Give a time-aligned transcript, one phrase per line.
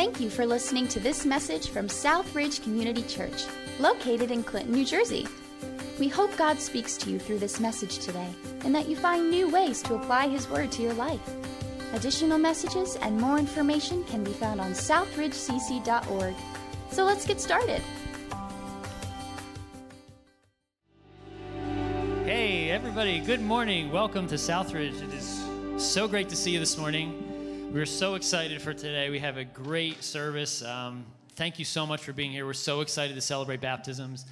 [0.00, 3.44] Thank you for listening to this message from Southridge Community Church,
[3.78, 5.28] located in Clinton, New Jersey.
[5.98, 8.30] We hope God speaks to you through this message today
[8.64, 11.20] and that you find new ways to apply His Word to your life.
[11.92, 16.34] Additional messages and more information can be found on southridgecc.org.
[16.90, 17.82] So let's get started.
[22.24, 23.92] Hey, everybody, good morning.
[23.92, 25.02] Welcome to Southridge.
[25.02, 25.44] It is
[25.76, 27.29] so great to see you this morning.
[27.72, 29.10] We're so excited for today.
[29.10, 30.60] We have a great service.
[30.60, 31.06] Um,
[31.36, 32.44] thank you so much for being here.
[32.44, 34.24] We're so excited to celebrate baptisms.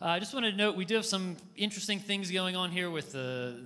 [0.00, 2.88] Uh, I just wanted to note we do have some interesting things going on here
[2.88, 3.60] with the,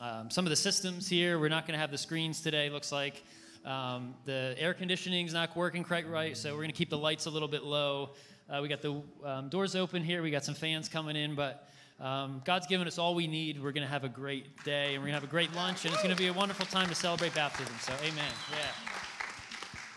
[0.00, 1.38] the um, some of the systems here.
[1.38, 2.70] We're not going to have the screens today.
[2.70, 3.22] Looks like
[3.66, 6.96] um, the air conditioning is not working quite right, so we're going to keep the
[6.96, 8.12] lights a little bit low.
[8.48, 10.22] Uh, we got the um, doors open here.
[10.22, 11.68] We got some fans coming in, but
[12.00, 13.62] um, God's given us all we need.
[13.62, 15.84] We're going to have a great day, and we're going to have a great lunch,
[15.84, 17.74] and it's going to be a wonderful time to celebrate baptism.
[17.80, 18.32] So, amen.
[18.50, 18.58] Yeah.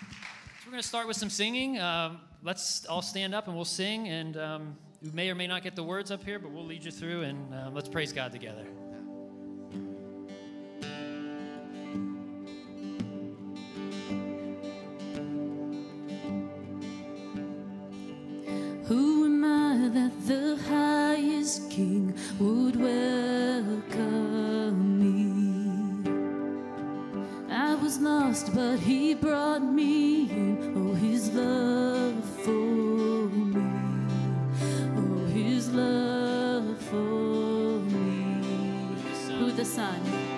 [0.09, 1.80] So, we're going to start with some singing.
[1.80, 4.07] Um, let's all stand up and we'll sing.
[4.07, 6.85] And um, we may or may not get the words up here, but we'll lead
[6.85, 8.65] you through, and uh, let's praise God together.
[19.90, 24.20] That the highest king would welcome
[24.99, 26.04] me?
[27.49, 30.73] I was lost, but he brought me in.
[30.77, 33.62] Oh, his love for me.
[34.96, 38.43] Oh, his love for me.
[39.40, 40.29] Who the Son?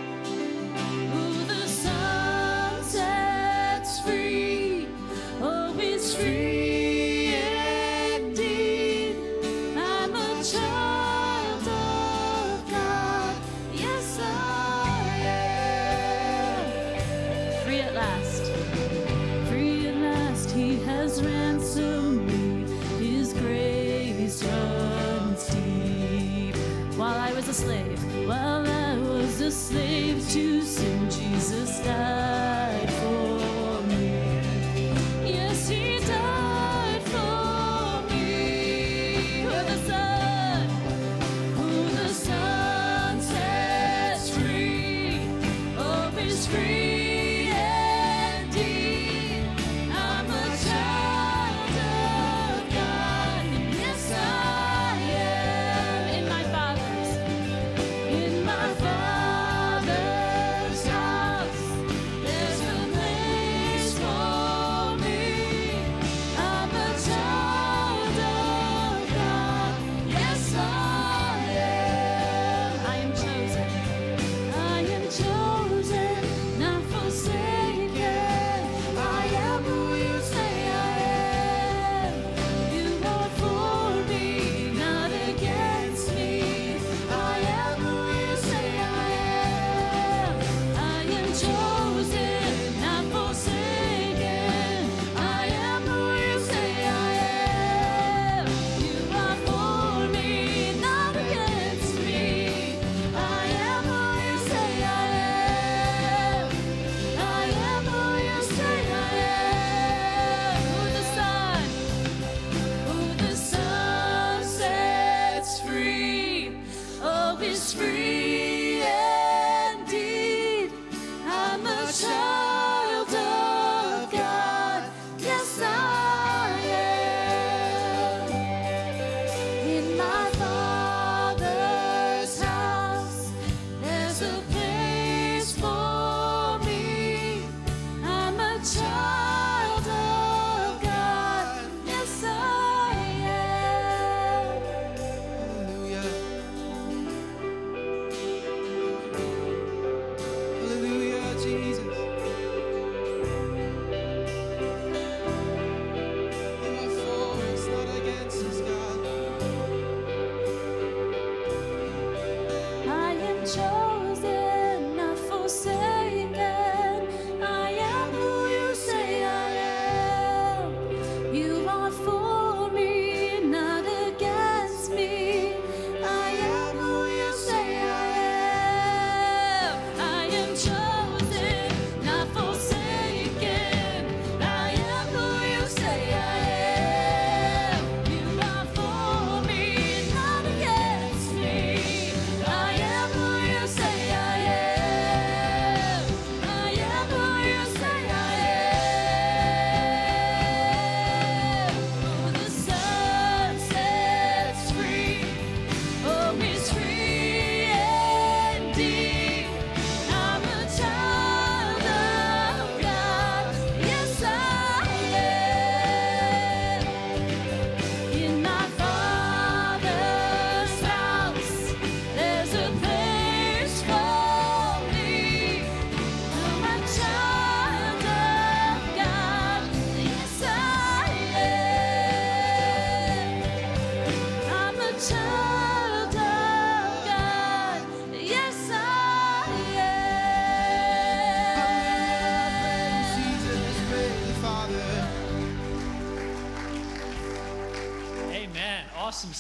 [29.72, 32.21] Was a slave to sin, Jesus died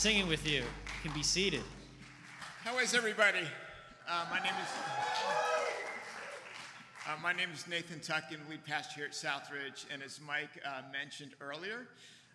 [0.01, 0.62] singing with you.
[0.62, 0.63] You
[1.03, 1.62] can be seated.
[2.63, 3.45] How is everybody?
[4.09, 4.69] Uh, my name is
[7.06, 10.81] uh, my name is Nathan Tuckin, lead pastor here at Southridge, and as Mike uh,
[10.92, 11.86] mentioned earlier,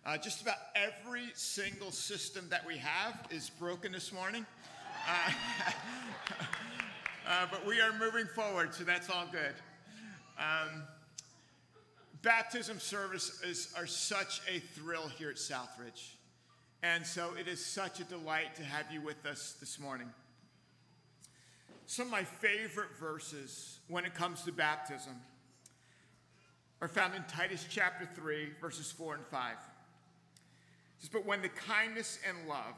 [0.05, 4.45] uh, just about every single system that we have is broken this morning.
[5.05, 5.31] Uh,
[7.27, 9.55] uh, but we are moving forward, so that's all good.
[10.39, 10.83] Um,
[12.21, 16.13] baptism services are such a thrill here at Southridge.
[16.95, 20.07] And so it is such a delight to have you with us this morning.
[21.85, 25.15] Some of my favorite verses when it comes to baptism
[26.79, 29.51] are found in Titus chapter 3, verses 4 and 5.
[29.51, 29.57] It
[30.99, 32.75] says, But when the kindness and love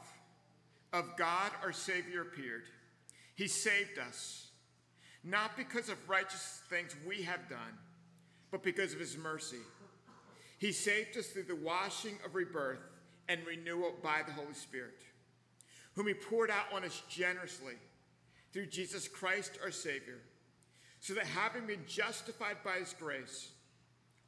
[0.92, 2.64] of God our Savior appeared,
[3.36, 4.48] he saved us,
[5.22, 7.78] not because of righteous things we have done,
[8.50, 9.62] but because of his mercy.
[10.58, 12.89] He saved us through the washing of rebirth
[13.30, 15.00] and renewal by the Holy Spirit,
[15.94, 17.74] whom he poured out on us generously
[18.52, 20.18] through Jesus Christ our Savior,
[20.98, 23.52] so that having been justified by his grace,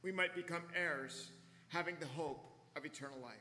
[0.03, 1.31] we might become heirs,
[1.69, 2.47] having the hope
[2.77, 3.35] of eternal life.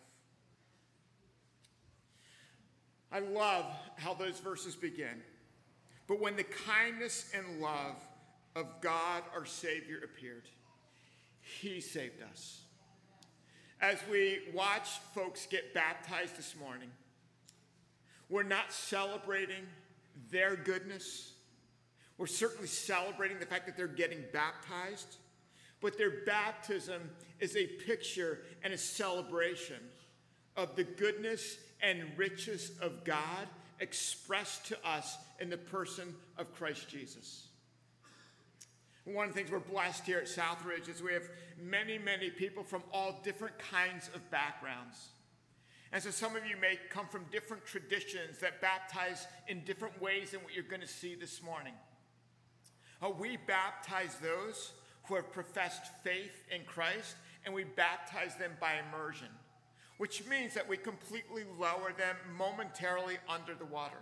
[3.12, 3.66] I love
[3.98, 5.22] how those verses begin.
[6.08, 7.98] But when the kindness and love
[8.56, 10.48] of God our Savior appeared,
[11.42, 12.61] he saved us.
[13.82, 16.90] As we watch folks get baptized this morning,
[18.30, 19.66] we're not celebrating
[20.30, 21.34] their goodness.
[22.20, 25.18] We're certainly celebrating the fact that they're getting baptized,
[25.82, 27.02] but their baptism
[27.40, 29.80] is a picture and a celebration
[30.56, 33.48] of the goodness and riches of God
[33.80, 37.48] expressed to us in the person of Christ Jesus.
[39.06, 42.64] One of the things we're blessed here at Southridge is we have many, many people
[42.64, 45.10] from all different kinds of backgrounds.
[45.92, 50.32] And so some of you may come from different traditions that baptize in different ways
[50.32, 51.74] than what you're going to see this morning.
[53.02, 54.72] Uh, we baptize those
[55.06, 59.28] who have professed faith in Christ, and we baptize them by immersion,
[59.98, 63.98] which means that we completely lower them momentarily under the water.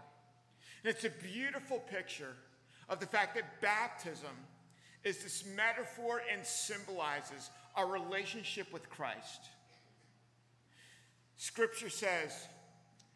[0.84, 2.36] And it's a beautiful picture
[2.90, 4.36] of the fact that baptism
[5.04, 9.42] is this metaphor and symbolizes our relationship with Christ.
[11.38, 12.48] Scripture says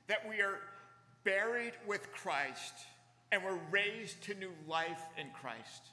[0.07, 0.59] that we are
[1.23, 2.73] buried with Christ
[3.31, 5.89] and we're raised to new life in Christ.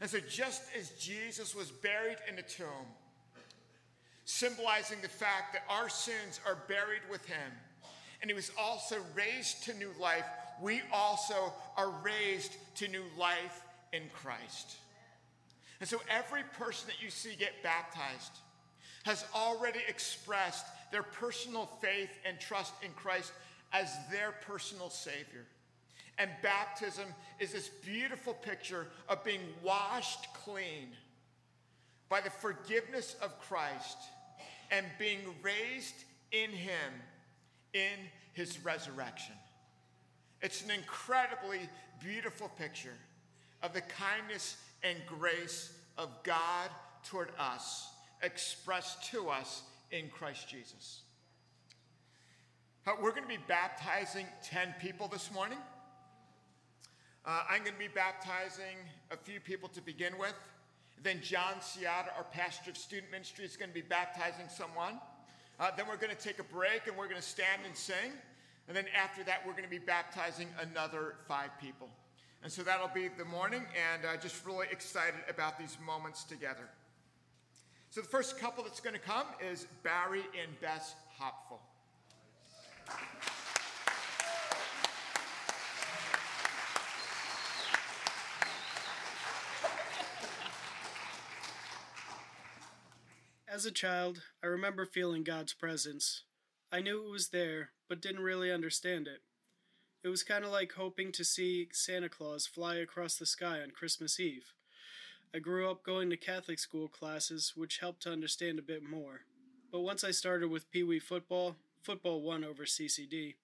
[0.00, 2.86] And so, just as Jesus was buried in a tomb,
[4.24, 7.52] symbolizing the fact that our sins are buried with him,
[8.20, 10.24] and he was also raised to new life,
[10.60, 14.76] we also are raised to new life in Christ.
[15.80, 18.38] And so every person that you see get baptized
[19.04, 23.32] has already expressed their personal faith and trust in Christ
[23.72, 25.44] as their personal Savior.
[26.18, 27.06] And baptism
[27.40, 30.88] is this beautiful picture of being washed clean
[32.08, 33.98] by the forgiveness of Christ
[34.70, 36.92] and being raised in Him
[37.72, 37.98] in
[38.32, 39.34] His resurrection.
[40.40, 41.68] It's an incredibly
[42.00, 42.96] beautiful picture
[43.62, 46.70] of the kindness and grace of God
[47.08, 47.88] toward us,
[48.22, 51.00] expressed to us in Christ Jesus.
[52.86, 55.58] Uh, we're going to be baptizing 10 people this morning.
[57.24, 58.76] Uh, I'm going to be baptizing
[59.10, 60.34] a few people to begin with.
[61.02, 65.00] Then John Ciata, our pastor of student ministry, is going to be baptizing someone.
[65.58, 68.12] Uh, then we're going to take a break and we're going to stand and sing.
[68.68, 71.88] And then after that, we're going to be baptizing another five people.
[72.44, 76.68] And so that'll be the morning, and uh, just really excited about these moments together.
[77.88, 81.62] So the first couple that's going to come is Barry and Bess Hopful.
[93.48, 96.24] As a child, I remember feeling God's presence.
[96.70, 99.22] I knew it was there, but didn't really understand it.
[100.04, 103.70] It was kind of like hoping to see Santa Claus fly across the sky on
[103.70, 104.52] Christmas Eve.
[105.34, 109.22] I grew up going to Catholic school classes, which helped to understand a bit more.
[109.72, 113.36] But once I started with Pee Wee football, football won over CCD.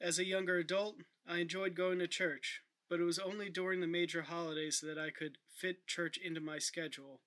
[0.00, 3.86] As a younger adult, I enjoyed going to church, but it was only during the
[3.86, 7.20] major holidays that I could fit church into my schedule.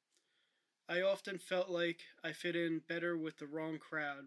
[0.90, 4.26] I often felt like I fit in better with the wrong crowd,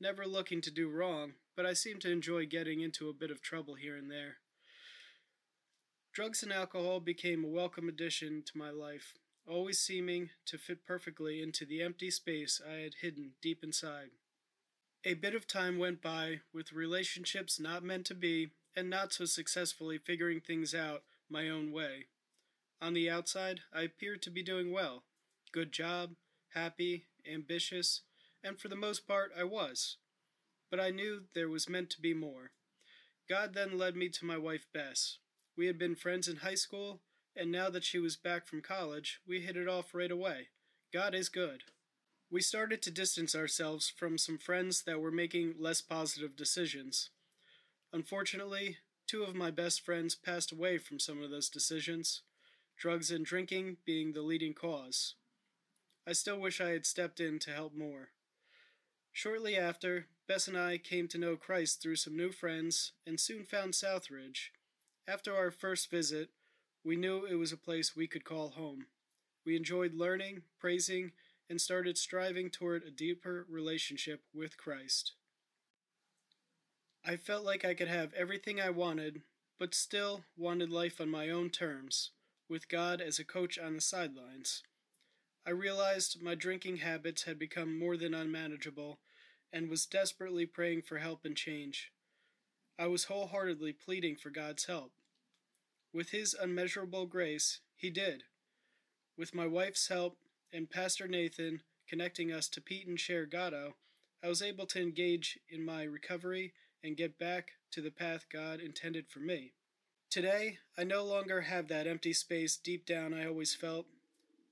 [0.00, 3.42] never looking to do wrong, but I seem to enjoy getting into a bit of
[3.42, 4.38] trouble here and there.
[6.12, 9.14] Drugs and alcohol became a welcome addition to my life,
[9.46, 14.10] always seeming to fit perfectly into the empty space I had hidden deep inside.
[15.04, 19.24] A bit of time went by with relationships not meant to be and not so
[19.24, 22.06] successfully figuring things out my own way.
[22.82, 25.04] On the outside, I appeared to be doing well.
[25.52, 26.14] Good job,
[26.54, 28.02] happy, ambitious,
[28.42, 29.96] and for the most part, I was.
[30.70, 32.52] But I knew there was meant to be more.
[33.28, 35.18] God then led me to my wife, Bess.
[35.56, 37.00] We had been friends in high school,
[37.36, 40.48] and now that she was back from college, we hit it off right away.
[40.92, 41.64] God is good.
[42.30, 47.10] We started to distance ourselves from some friends that were making less positive decisions.
[47.92, 52.22] Unfortunately, two of my best friends passed away from some of those decisions,
[52.76, 55.14] drugs and drinking being the leading cause.
[56.06, 58.10] I still wish I had stepped in to help more.
[59.12, 63.44] Shortly after, Bess and I came to know Christ through some new friends and soon
[63.44, 64.50] found Southridge.
[65.08, 66.30] After our first visit,
[66.84, 68.86] we knew it was a place we could call home.
[69.44, 71.12] We enjoyed learning, praising,
[71.48, 75.14] and started striving toward a deeper relationship with Christ.
[77.04, 79.22] I felt like I could have everything I wanted,
[79.58, 82.12] but still wanted life on my own terms,
[82.48, 84.62] with God as a coach on the sidelines.
[85.46, 89.00] I realized my drinking habits had become more than unmanageable
[89.52, 91.92] and was desperately praying for help and change.
[92.78, 94.92] I was wholeheartedly pleading for God's help.
[95.92, 98.24] With His unmeasurable grace, He did.
[99.16, 100.18] With my wife's help
[100.52, 103.74] and Pastor Nathan connecting us to Pete and Cher Gatto,
[104.22, 106.52] I was able to engage in my recovery
[106.84, 109.52] and get back to the path God intended for me.
[110.10, 113.86] Today, I no longer have that empty space deep down I always felt.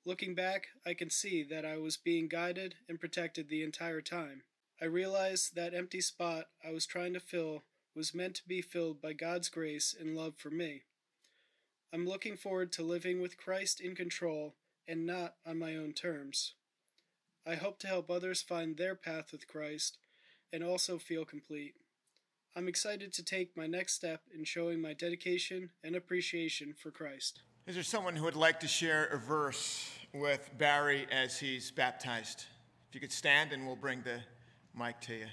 [0.08, 4.40] Looking back, I can see that I was being guided and protected the entire time.
[4.80, 9.02] I realized that empty spot I was trying to fill was meant to be filled
[9.02, 10.84] by God's grace and love for me.
[11.92, 14.54] I'm looking forward to living with Christ in control
[14.88, 16.54] and not on my own terms.
[17.46, 19.98] I hope to help others find their path with Christ
[20.50, 21.74] and also feel complete.
[22.56, 27.42] I'm excited to take my next step in showing my dedication and appreciation for Christ.
[27.66, 32.46] Is there someone who would like to share a verse with Barry as he's baptized?
[32.88, 34.20] If you could stand and we'll bring the
[34.74, 35.26] mic to you.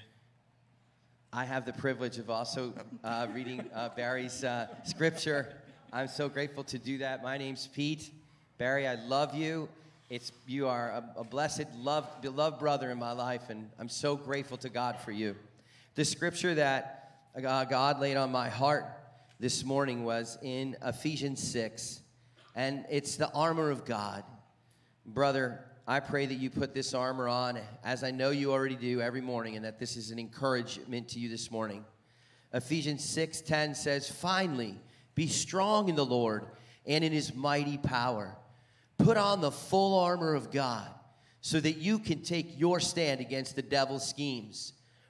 [1.32, 2.72] I have the privilege of also
[3.04, 5.54] uh, reading uh, Barry's uh, scripture.
[5.92, 7.22] I'm so grateful to do that.
[7.22, 8.10] My name's Pete.
[8.58, 9.68] Barry, I love you.
[10.08, 14.16] It's, you are a, a blessed, loved, beloved brother in my life, and I'm so
[14.16, 15.34] grateful to God for you.
[15.94, 18.86] The scripture that uh, God laid on my heart
[19.40, 22.00] this morning was in Ephesians 6,
[22.54, 24.22] and it's the armor of God.
[25.06, 29.00] Brother, I pray that you put this armor on, as I know you already do
[29.00, 31.84] every morning, and that this is an encouragement to you this morning.
[32.52, 34.80] Ephesians 6:10 says, "Finally,
[35.14, 36.48] be strong in the Lord
[36.84, 38.36] and in his mighty power.
[38.98, 40.92] Put on the full armor of God,
[41.40, 44.72] so that you can take your stand against the devil's schemes."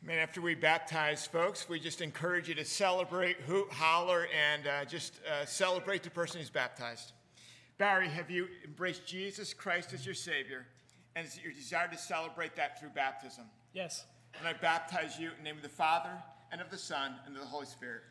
[0.00, 4.84] Man, after we baptize folks, we just encourage you to celebrate, hoot, holler, and uh,
[4.84, 7.12] just uh, celebrate the person who's baptized.
[7.78, 10.66] Barry, have you embraced Jesus Christ as your Savior?
[11.16, 13.44] And is it your desire to celebrate that through baptism?
[13.72, 14.04] Yes.
[14.38, 16.10] And I baptize you in the name of the Father,
[16.52, 18.02] and of the Son, and of the Holy Spirit.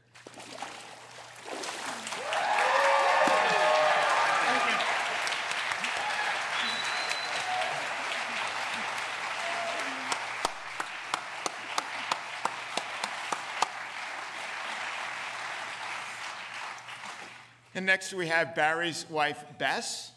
[17.77, 20.11] And next we have Barry's wife, Bess.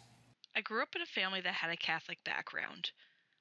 [0.57, 2.91] I grew up in a family that had a Catholic background.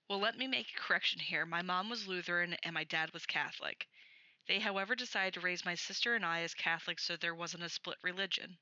[0.09, 1.45] Well, let me make a correction here.
[1.45, 3.87] My mom was Lutheran and my dad was Catholic.
[4.45, 7.69] They, however, decided to raise my sister and I as Catholics so there wasn't a
[7.69, 8.57] split religion.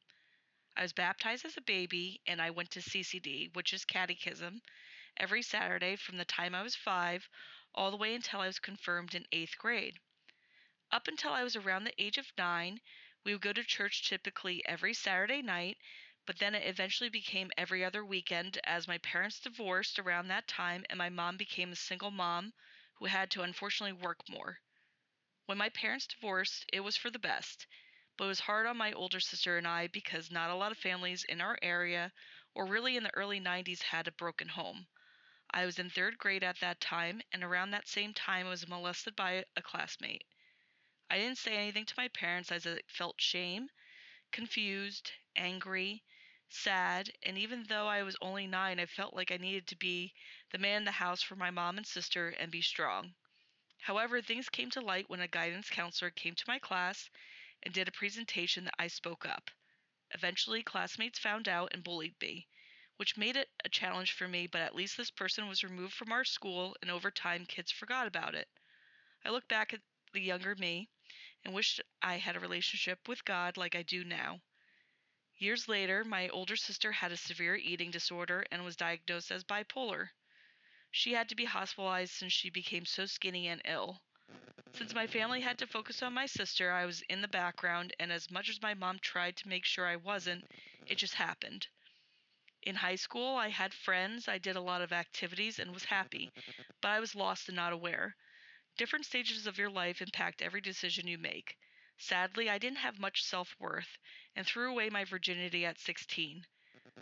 [0.75, 4.61] I was baptized as a baby and I went to CCD, which is catechism,
[5.19, 7.27] every Saturday from the time I was five
[7.73, 9.97] all the way until I was confirmed in eighth grade.
[10.91, 12.79] Up until I was around the age of nine,
[13.27, 15.77] we would go to church typically every Saturday night,
[16.25, 20.83] but then it eventually became every other weekend as my parents divorced around that time
[20.89, 22.53] and my mom became a single mom
[22.95, 24.61] who had to unfortunately work more.
[25.47, 27.67] When my parents divorced, it was for the best,
[28.17, 30.77] but it was hard on my older sister and I because not a lot of
[30.77, 32.13] families in our area
[32.55, 34.87] or really in the early 90s had a broken home.
[35.51, 38.67] I was in third grade at that time, and around that same time, I was
[38.67, 40.25] molested by a classmate.
[41.09, 43.69] I didn't say anything to my parents as I felt shame,
[44.31, 46.03] confused, angry,
[46.49, 50.13] sad, and even though I was only nine, I felt like I needed to be
[50.51, 53.15] the man in the house for my mom and sister and be strong.
[53.81, 57.09] However, things came to light when a guidance counselor came to my class
[57.63, 59.49] and did a presentation that I spoke up.
[60.11, 62.47] Eventually, classmates found out and bullied me,
[62.97, 66.11] which made it a challenge for me, but at least this person was removed from
[66.11, 68.49] our school, and over time, kids forgot about it.
[69.25, 69.81] I look back at
[70.13, 70.89] the younger me
[71.43, 74.41] and wished I had a relationship with God like I do now.
[75.37, 80.09] Years later, my older sister had a severe eating disorder and was diagnosed as bipolar.
[80.91, 84.03] She had to be hospitalized since she became so skinny and ill.
[84.73, 88.11] Since my family had to focus on my sister, I was in the background, and
[88.11, 90.45] as much as my mom tried to make sure I wasn't,
[90.85, 91.67] it just happened.
[92.61, 96.31] In high school, I had friends, I did a lot of activities, and was happy,
[96.81, 98.15] but I was lost and not aware.
[98.77, 101.57] Different stages of your life impact every decision you make.
[101.97, 103.97] Sadly, I didn't have much self worth
[104.37, 106.47] and threw away my virginity at 16.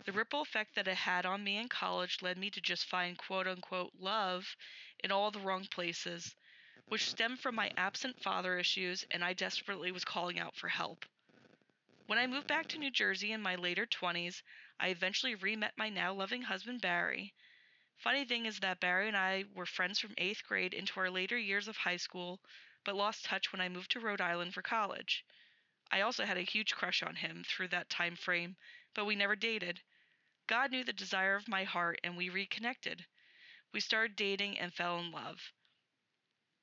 [0.04, 3.16] The ripple effect that it had on me in college led me to just find
[3.16, 4.56] quote unquote love
[4.98, 6.34] in all the wrong places,
[6.88, 11.06] which stemmed from my absent father issues, and I desperately was calling out for help.
[12.06, 14.42] When I moved back to New Jersey in my later 20s,
[14.80, 17.32] I eventually re met my now loving husband Barry.
[17.98, 21.38] Funny thing is that Barry and I were friends from eighth grade into our later
[21.38, 22.40] years of high school,
[22.84, 25.24] but lost touch when I moved to Rhode Island for college.
[25.90, 28.56] I also had a huge crush on him through that time frame,
[28.92, 29.82] but we never dated.
[30.46, 33.06] God knew the desire of my heart and we reconnected.
[33.72, 35.52] We started dating and fell in love.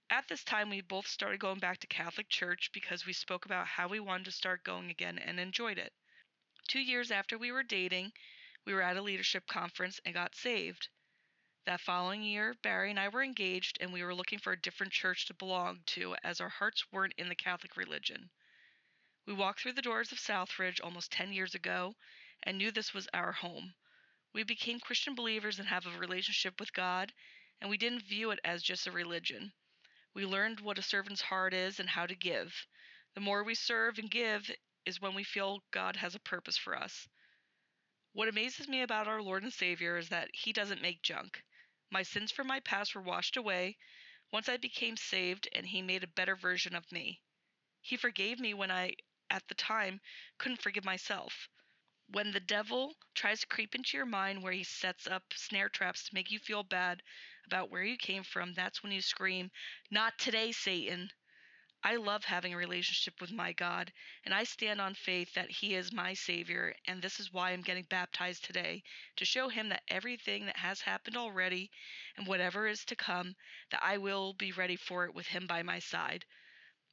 [0.10, 3.68] At this time, we both started going back to Catholic Church because we spoke about
[3.68, 5.94] how we wanted to start going again and enjoyed it.
[6.68, 8.14] Two years after we were dating,
[8.66, 10.90] we were at a leadership conference and got saved.
[11.66, 14.92] That following year, Barry and I were engaged and we were looking for a different
[14.92, 18.30] church to belong to as our hearts weren't in the Catholic religion.
[19.26, 21.96] We walked through the doors of Southridge almost 10 years ago
[22.44, 23.76] and knew this was our home.
[24.34, 27.14] We became Christian believers and have a relationship with God,
[27.62, 29.54] and we didn't view it as just a religion.
[30.14, 32.68] We learned what a servant's heart is and how to give.
[33.14, 34.52] The more we serve and give
[34.86, 37.08] is when we feel God has a purpose for us.
[38.12, 41.42] What amazes me about our Lord and Savior is that He doesn't make junk.
[41.90, 43.78] My sins from my past were washed away
[44.32, 47.22] once I became saved, and He made a better version of me.
[47.82, 48.96] He forgave me when I,
[49.30, 50.02] at the time,
[50.38, 51.50] couldn't forgive myself.
[52.08, 56.04] When the devil tries to creep into your mind where he sets up snare traps
[56.06, 57.04] to make you feel bad
[57.46, 59.52] about where you came from, that's when you scream,
[59.92, 61.12] Not today, Satan.
[61.86, 63.92] I love having a relationship with my God,
[64.24, 67.62] and I stand on faith that He is my Savior, and this is why I'm
[67.62, 68.84] getting baptized today
[69.18, 71.70] to show Him that everything that has happened already
[72.16, 73.36] and whatever is to come,
[73.70, 76.24] that I will be ready for it with Him by my side.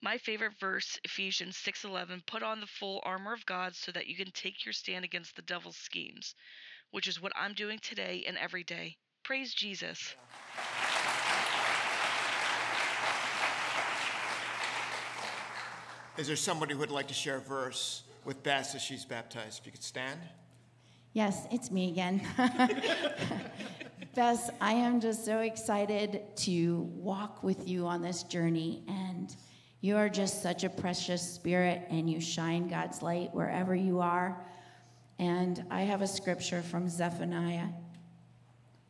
[0.00, 4.16] My favorite verse, Ephesians 6:11, put on the full armor of God so that you
[4.16, 6.34] can take your stand against the devil's schemes,
[6.90, 8.96] which is what I'm doing today and every day.
[9.22, 10.16] Praise Jesus.
[16.20, 19.60] Is there somebody who would like to share a verse with Bess as she's baptized?
[19.60, 20.20] If you could stand.
[21.14, 22.20] Yes, it's me again.
[24.14, 28.82] Bess, I am just so excited to walk with you on this journey.
[28.86, 29.34] And
[29.80, 34.44] you are just such a precious spirit, and you shine God's light wherever you are.
[35.18, 37.68] And I have a scripture from Zephaniah.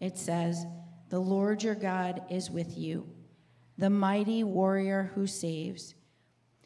[0.00, 0.66] It says,
[1.10, 3.08] The Lord your God is with you,
[3.78, 5.94] the mighty warrior who saves.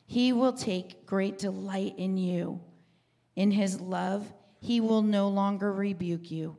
[0.06, 2.60] He will take great delight in you.
[3.36, 6.56] In his love, he will no longer rebuke you,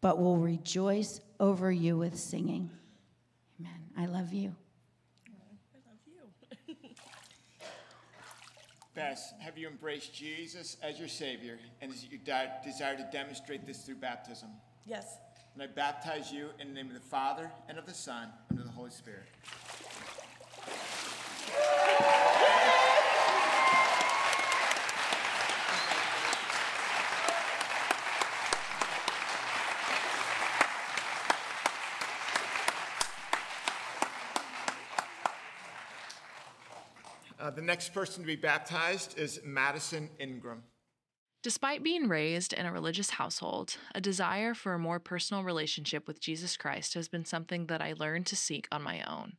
[0.00, 2.70] but will rejoice over you with singing.
[3.58, 3.80] Amen.
[3.96, 4.54] I love you.
[5.26, 6.90] I love you.
[8.94, 12.20] Bess, have you embraced Jesus as your Savior and is it your
[12.64, 14.50] desire to demonstrate this through baptism?
[14.84, 15.16] Yes.
[15.54, 18.58] And I baptize you in the name of the Father and of the Son and
[18.58, 19.26] of the Holy Spirit.
[37.50, 40.62] Uh, the next person to be baptized is Madison Ingram.
[41.42, 46.20] Despite being raised in a religious household, a desire for a more personal relationship with
[46.20, 49.32] Jesus Christ has been something that I learned to seek on my own.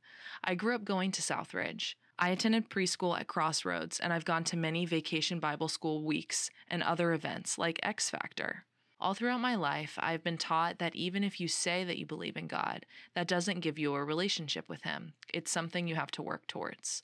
[0.43, 1.95] I grew up going to Southridge.
[2.19, 6.83] I attended preschool at Crossroads, and I've gone to many vacation Bible school weeks and
[6.83, 8.65] other events like X Factor.
[8.99, 12.35] All throughout my life, I've been taught that even if you say that you believe
[12.35, 15.13] in God, that doesn't give you a relationship with Him.
[15.33, 17.03] It's something you have to work towards.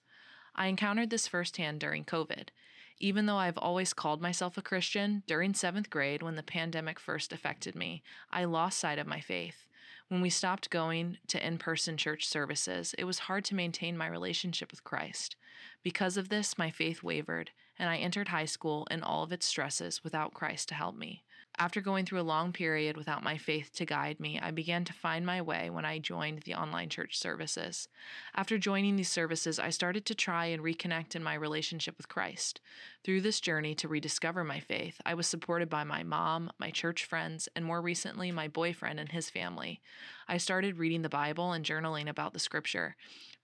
[0.58, 2.50] I encountered this firsthand during COVID.
[3.00, 7.32] Even though I've always called myself a Christian, during seventh grade, when the pandemic first
[7.32, 9.68] affected me, I lost sight of my faith.
[10.08, 14.08] When we stopped going to in person church services, it was hard to maintain my
[14.08, 15.36] relationship with Christ.
[15.84, 19.46] Because of this, my faith wavered, and I entered high school in all of its
[19.46, 21.24] stresses without Christ to help me.
[21.60, 24.94] After going through a long period without my faith to guide me, I began to
[24.94, 27.88] find my way when I joined the online church services.
[28.36, 32.62] After joining these services, I started to try and reconnect in my relationship with Christ.
[33.04, 37.06] Through this journey to rediscover my faith, I was supported by my mom, my church
[37.06, 39.82] friends, and more recently, my boyfriend and his family.
[40.28, 42.96] I started reading the Bible and journaling about the scripture.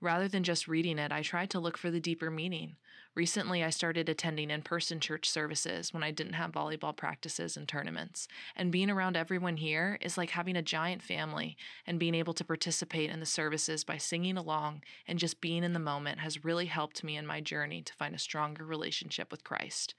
[0.02, 2.76] Rather than just reading it, I tried to look for the deeper meaning.
[3.16, 7.68] Recently, I started attending in person church services when I didn't have volleyball practices and
[7.68, 8.28] tournaments.
[8.56, 12.44] And being around everyone here is like having a giant family, and being able to
[12.44, 16.66] participate in the services by singing along and just being in the moment has really
[16.66, 19.94] helped me in my journey to find a stronger relationship with Christ.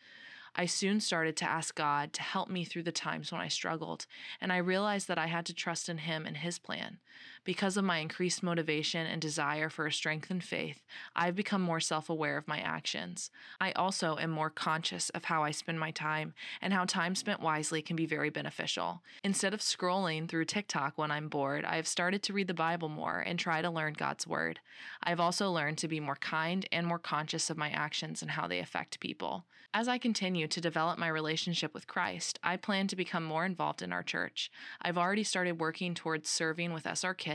[0.56, 4.06] I soon started to ask God to help me through the times when I struggled,
[4.40, 6.98] and I realized that I had to trust in Him and His plan.
[7.44, 10.82] Because of my increased motivation and desire for a strengthened faith,
[11.14, 13.30] I've become more self aware of my actions.
[13.60, 17.40] I also am more conscious of how I spend my time, and how time spent
[17.40, 19.02] wisely can be very beneficial.
[19.22, 22.88] Instead of scrolling through TikTok when I'm bored, I have started to read the Bible
[22.88, 24.60] more and try to learn God's Word.
[25.02, 28.46] I've also learned to be more kind and more conscious of my actions and how
[28.46, 29.44] they affect people.
[29.76, 33.82] As I continue to develop my relationship with Christ, I plan to become more involved
[33.82, 34.48] in our church.
[34.80, 37.33] I've already started working towards serving with SR Kids,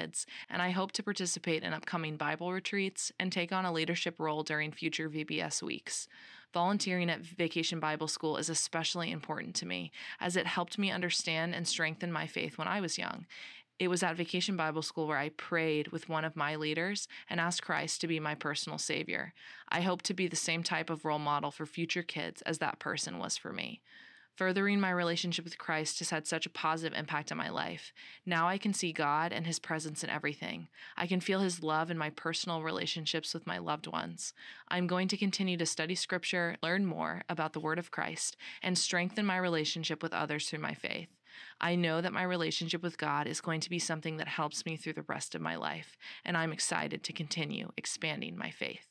[0.49, 4.43] and I hope to participate in upcoming Bible retreats and take on a leadership role
[4.43, 6.07] during future VBS weeks.
[6.53, 11.53] Volunteering at Vacation Bible School is especially important to me, as it helped me understand
[11.53, 13.25] and strengthen my faith when I was young.
[13.79, 17.39] It was at Vacation Bible School where I prayed with one of my leaders and
[17.39, 19.33] asked Christ to be my personal Savior.
[19.69, 22.79] I hope to be the same type of role model for future kids as that
[22.79, 23.81] person was for me.
[24.39, 27.91] Furthering my relationship with Christ has had such a positive impact on my life.
[28.25, 30.69] Now I can see God and His presence in everything.
[30.95, 34.33] I can feel His love in my personal relationships with my loved ones.
[34.69, 38.77] I'm going to continue to study Scripture, learn more about the Word of Christ, and
[38.77, 41.09] strengthen my relationship with others through my faith.
[41.59, 44.77] I know that my relationship with God is going to be something that helps me
[44.77, 48.87] through the rest of my life, and I'm excited to continue expanding my faith.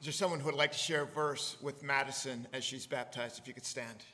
[0.00, 3.40] Is there someone who would like to share a verse with Madison as she's baptized?
[3.40, 4.04] If you could stand.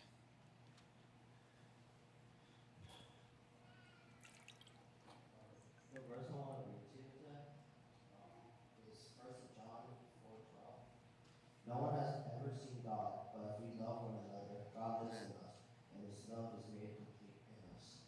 [11.67, 15.33] No one has ever seen God, but if we love one another, God lives in
[15.43, 15.59] us,
[15.97, 18.05] and His love is made complete in us.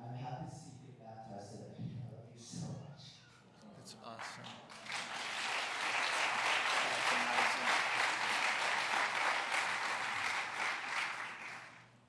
[0.00, 1.78] I'm happy to see you get baptized today.
[1.78, 3.22] I love you so much.
[3.76, 4.50] That's awesome.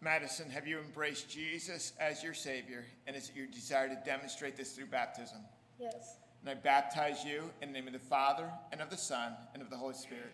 [0.05, 4.55] Madison, have you embraced Jesus as your Savior, and is it your desire to demonstrate
[4.55, 5.39] this through baptism?
[5.79, 6.17] Yes.
[6.41, 9.63] And I baptize you in the name of the Father, and of the Son, and
[9.63, 10.31] of the Holy Spirit.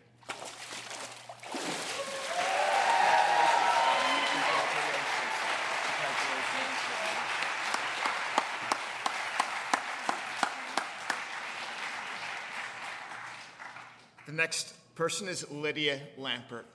[14.25, 16.65] The next person is Lydia Lampert.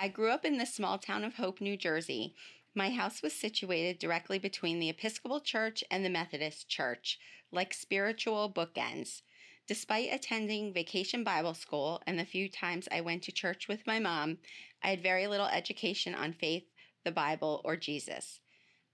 [0.00, 2.36] I grew up in the small town of Hope, New Jersey.
[2.72, 7.18] My house was situated directly between the Episcopal Church and the Methodist Church,
[7.50, 9.22] like spiritual bookends.
[9.66, 13.98] Despite attending vacation Bible school and the few times I went to church with my
[13.98, 14.38] mom,
[14.84, 16.64] I had very little education on faith,
[17.04, 18.38] the Bible, or Jesus.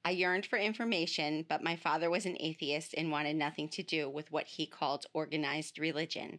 [0.07, 4.09] I yearned for information, but my father was an atheist and wanted nothing to do
[4.09, 6.39] with what he called organized religion.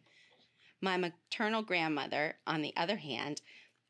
[0.82, 3.42] My maternal grandmother, on the other hand,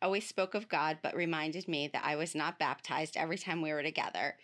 [0.06, 3.74] always spoke of God but reminded me that I was not baptized every time we
[3.74, 4.36] were together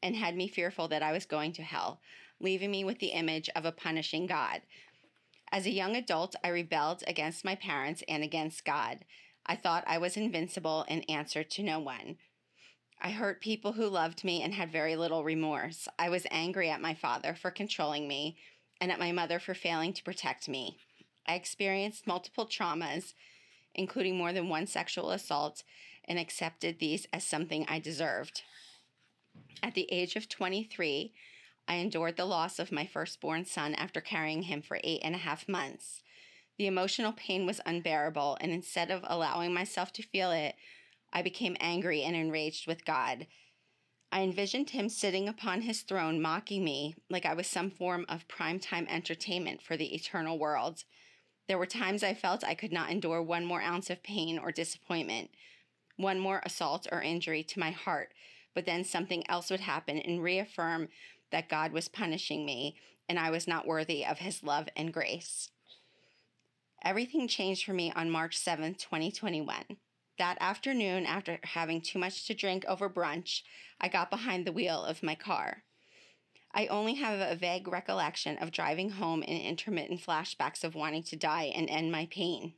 [0.00, 2.00] and had me fearful that I was going to hell,
[2.38, 4.62] leaving me with the image of a punishing God.
[5.50, 9.00] As a young adult, I rebelled against my parents and against God.
[9.44, 12.18] I thought I was invincible and answered to no one.
[13.02, 15.88] I hurt people who loved me and had very little remorse.
[15.98, 18.36] I was angry at my father for controlling me
[18.80, 20.78] and at my mother for failing to protect me.
[21.26, 23.14] I experienced multiple traumas,
[23.74, 25.62] including more than one sexual assault,
[26.04, 28.42] and accepted these as something I deserved.
[29.62, 31.12] At the age of 23,
[31.68, 35.18] I endured the loss of my firstborn son after carrying him for eight and a
[35.18, 36.02] half months.
[36.58, 40.56] The emotional pain was unbearable, and instead of allowing myself to feel it,
[41.12, 43.26] I became angry and enraged with God.
[44.12, 48.26] I envisioned him sitting upon his throne mocking me like I was some form of
[48.26, 50.84] primetime entertainment for the eternal world.
[51.50, 54.52] There were times I felt I could not endure one more ounce of pain or
[54.52, 55.30] disappointment,
[55.96, 58.12] one more assault or injury to my heart,
[58.54, 60.90] but then something else would happen and reaffirm
[61.32, 62.76] that God was punishing me
[63.08, 65.50] and I was not worthy of his love and grace.
[66.84, 69.76] Everything changed for me on March 7th, 2021.
[70.18, 73.42] That afternoon, after having too much to drink over brunch,
[73.80, 75.64] I got behind the wheel of my car.
[76.52, 81.16] I only have a vague recollection of driving home and intermittent flashbacks of wanting to
[81.16, 82.54] die and end my pain.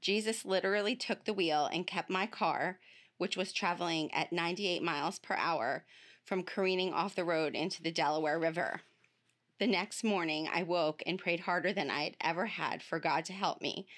[0.00, 2.78] Jesus literally took the wheel and kept my car,
[3.16, 5.84] which was traveling at 98 miles per hour,
[6.24, 8.82] from careening off the road into the Delaware River.
[9.58, 13.24] The next morning, I woke and prayed harder than I had ever had for God
[13.24, 13.88] to help me,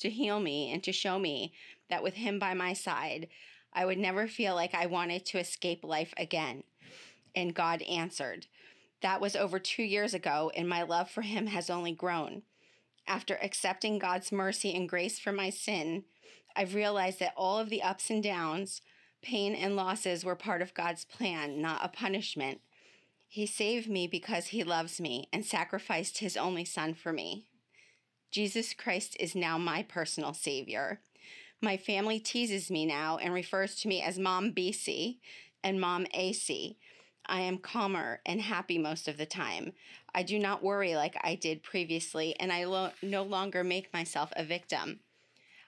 [0.00, 1.52] to heal me, and to show me
[1.88, 3.28] that with Him by my side,
[3.72, 6.64] I would never feel like I wanted to escape life again.
[7.36, 8.46] And God answered.
[9.04, 12.40] That was over two years ago, and my love for Him has only grown.
[13.06, 16.04] After accepting God's mercy and grace for my sin,
[16.56, 18.80] I've realized that all of the ups and downs,
[19.20, 22.62] pain and losses were part of God's plan, not a punishment.
[23.28, 27.44] He saved me because He loves me and sacrificed His only Son for me.
[28.30, 31.00] Jesus Christ is now my personal Savior.
[31.60, 35.18] My family teases me now and refers to me as Mom BC
[35.62, 36.78] and Mom AC.
[37.26, 39.72] I am calmer and happy most of the time.
[40.14, 44.32] I do not worry like I did previously, and I lo- no longer make myself
[44.36, 45.00] a victim.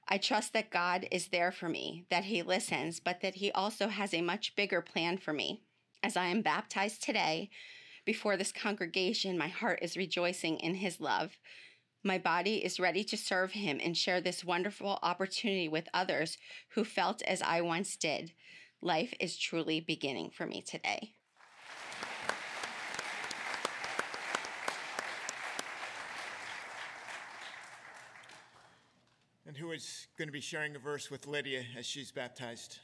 [0.09, 3.89] I trust that God is there for me, that He listens, but that He also
[3.89, 5.63] has a much bigger plan for me.
[6.03, 7.51] As I am baptized today,
[8.05, 11.39] before this congregation, my heart is rejoicing in His love.
[12.05, 16.39] My body is ready to serve Him and share this wonderful opportunity with others
[16.75, 18.33] who felt as I once did.
[18.81, 21.15] Life is truly beginning for me today.
[29.47, 32.81] And who is going to be sharing a verse with Lydia as she's baptized?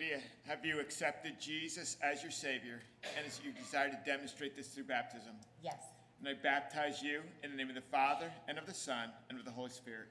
[0.00, 2.80] Lydia, have you accepted Jesus as your Savior
[3.18, 5.32] and as you desire to demonstrate this through baptism?
[5.62, 5.74] Yes.
[6.18, 9.38] And I baptize you in the name of the Father, and of the Son, and
[9.38, 10.08] of the Holy Spirit.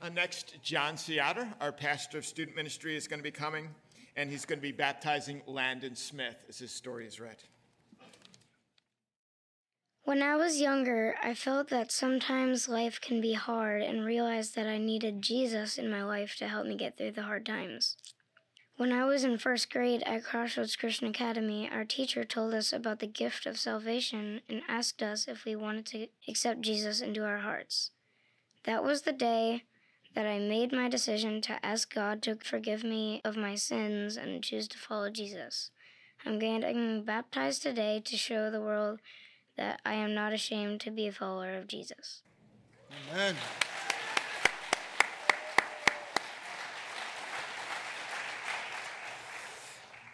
[0.00, 3.70] Uh, next, John Seatter, our pastor of student ministry, is going to be coming,
[4.18, 7.36] and he's going to be baptizing Landon Smith as his story is read.
[10.02, 14.66] When I was younger, I felt that sometimes life can be hard and realized that
[14.66, 17.96] I needed Jesus in my life to help me get through the hard times.
[18.76, 22.98] When I was in first grade at Crossroads Christian Academy, our teacher told us about
[22.98, 27.38] the gift of salvation and asked us if we wanted to accept Jesus into our
[27.38, 27.92] hearts.
[28.64, 29.62] That was the day
[30.14, 34.42] that I made my decision to ask God to forgive me of my sins and
[34.42, 35.70] choose to follow Jesus.
[36.26, 39.00] I'm getting baptized today to show the world
[39.56, 42.22] that I am not ashamed to be a follower of Jesus.
[43.12, 43.36] Amen.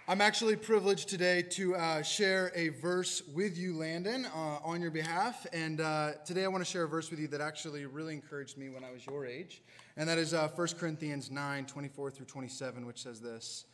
[0.06, 4.90] I'm actually privileged today to uh, share a verse with you, Landon, uh, on your
[4.90, 5.46] behalf.
[5.50, 8.58] And uh, today I want to share a verse with you that actually really encouraged
[8.58, 9.62] me when I was your age.
[9.96, 13.64] And that is uh, 1 Corinthians 9 24 through 27, which says this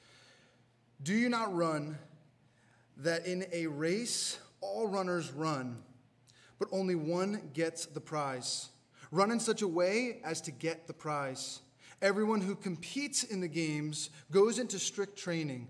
[1.02, 1.98] Do you not run
[2.98, 5.78] that in a race all runners run,
[6.60, 8.68] but only one gets the prize?
[9.10, 11.58] Run in such a way as to get the prize.
[12.00, 15.66] Everyone who competes in the games goes into strict training.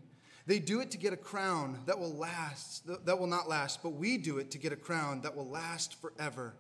[0.51, 3.91] They do it to get a crown that will last, that will not last, but
[3.91, 6.57] we do it to get a crown that will last forever.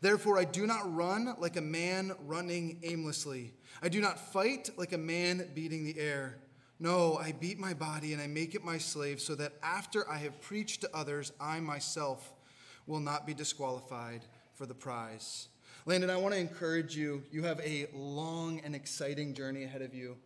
[0.00, 3.52] Therefore, I do not run like a man running aimlessly.
[3.82, 6.38] I do not fight like a man beating the air.
[6.78, 10.18] No, I beat my body and I make it my slave so that after I
[10.18, 12.32] have preached to others, I myself
[12.86, 14.20] will not be disqualified
[14.54, 15.48] for the prize.
[15.84, 17.24] Landon, I want to encourage you.
[17.32, 20.16] You have a long and exciting journey ahead of you,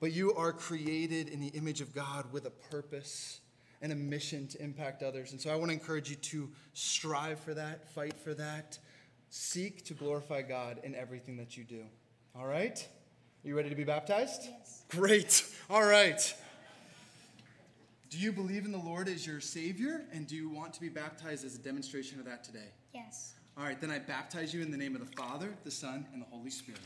[0.00, 3.40] but you are created in the image of God with a purpose
[3.82, 5.32] and a mission to impact others.
[5.32, 8.78] And so I want to encourage you to strive for that, fight for that,
[9.28, 11.84] seek to glorify God in everything that you do.
[12.36, 12.86] All right?
[13.44, 14.42] Are you ready to be baptized?
[14.44, 14.84] Yes.
[14.88, 15.44] Great.
[15.70, 16.34] All right.
[18.10, 20.02] Do you believe in the Lord as your Savior?
[20.12, 22.68] And do you want to be baptized as a demonstration of that today?
[22.92, 23.34] Yes.
[23.56, 26.20] All right, then I baptize you in the name of the Father, the Son, and
[26.20, 26.80] the Holy Spirit.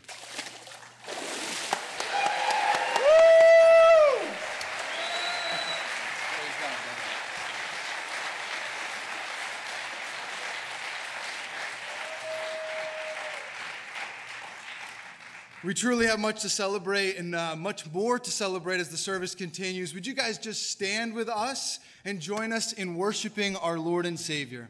[15.64, 19.34] We truly have much to celebrate and uh, much more to celebrate as the service
[19.34, 19.94] continues.
[19.94, 24.20] Would you guys just stand with us and join us in worshiping our Lord and
[24.20, 24.68] Savior?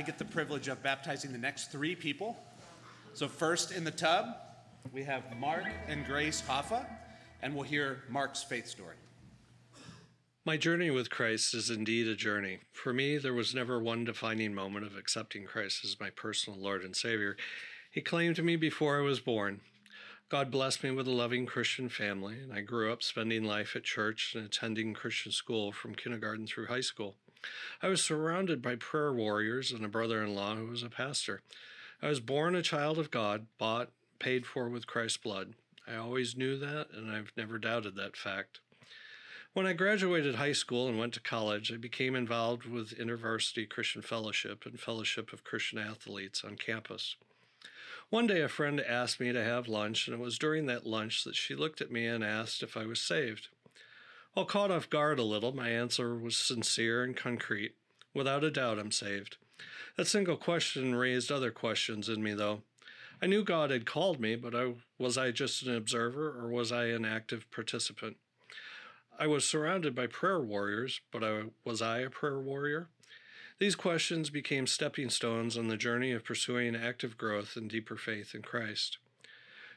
[0.00, 2.34] I get the privilege of baptizing the next three people.
[3.12, 4.34] So, first in the tub,
[4.94, 6.86] we have Mark and Grace Hoffa,
[7.42, 8.96] and we'll hear Mark's faith story.
[10.46, 12.60] My journey with Christ is indeed a journey.
[12.72, 16.82] For me, there was never one defining moment of accepting Christ as my personal Lord
[16.82, 17.36] and Savior.
[17.90, 19.60] He claimed me before I was born.
[20.30, 23.84] God blessed me with a loving Christian family, and I grew up spending life at
[23.84, 27.16] church and attending Christian school from kindergarten through high school.
[27.82, 31.40] I was surrounded by prayer warriors and a brother in law who was a pastor.
[32.02, 35.54] I was born a child of God, bought, paid for with Christ's blood.
[35.86, 38.60] I always knew that, and I've never doubted that fact.
[39.52, 44.00] When I graduated high school and went to college, I became involved with InterVarsity Christian
[44.00, 47.16] Fellowship and Fellowship of Christian Athletes on campus.
[48.10, 51.24] One day, a friend asked me to have lunch, and it was during that lunch
[51.24, 53.48] that she looked at me and asked if I was saved.
[54.34, 57.74] While caught off guard a little, my answer was sincere and concrete.
[58.14, 59.36] Without a doubt, I'm saved.
[59.96, 62.62] That single question raised other questions in me, though.
[63.20, 66.72] I knew God had called me, but I, was I just an observer or was
[66.72, 68.16] I an active participant?
[69.18, 72.88] I was surrounded by prayer warriors, but I, was I a prayer warrior?
[73.58, 78.34] These questions became stepping stones on the journey of pursuing active growth and deeper faith
[78.34, 78.96] in Christ.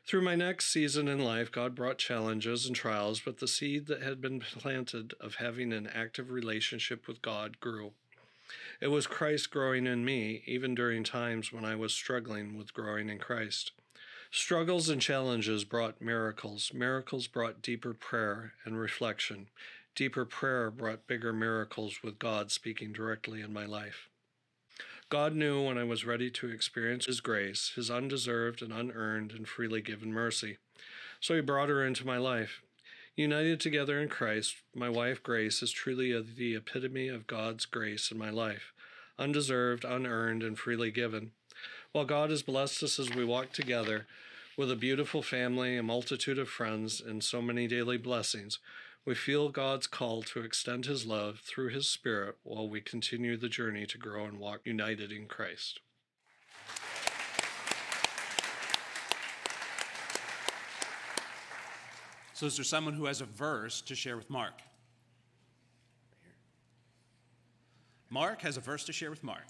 [0.05, 4.03] Through my next season in life, God brought challenges and trials, but the seed that
[4.03, 7.93] had been planted of having an active relationship with God grew.
[8.81, 13.07] It was Christ growing in me, even during times when I was struggling with growing
[13.07, 13.71] in Christ.
[14.29, 16.71] Struggles and challenges brought miracles.
[16.73, 19.47] Miracles brought deeper prayer and reflection.
[19.95, 24.09] Deeper prayer brought bigger miracles with God speaking directly in my life.
[25.13, 29.47] God knew when I was ready to experience His grace, His undeserved and unearned and
[29.47, 30.57] freely given mercy.
[31.19, 32.63] So He brought her into my life.
[33.15, 38.17] United together in Christ, my wife Grace is truly the epitome of God's grace in
[38.17, 38.73] my life,
[39.19, 41.29] undeserved, unearned, and freely given.
[41.91, 44.07] While God has blessed us as we walk together
[44.57, 48.57] with a beautiful family, a multitude of friends, and so many daily blessings,
[49.05, 53.49] we feel God's call to extend His love through His Spirit while we continue the
[53.49, 55.81] journey to grow and walk united in Christ.
[62.33, 64.53] So, is there someone who has a verse to share with Mark?
[68.09, 69.47] Mark has a verse to share with Mark.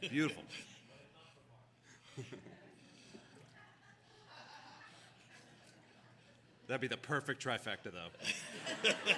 [0.00, 0.42] Beautiful.
[6.68, 8.92] That'd be the perfect trifecta, though.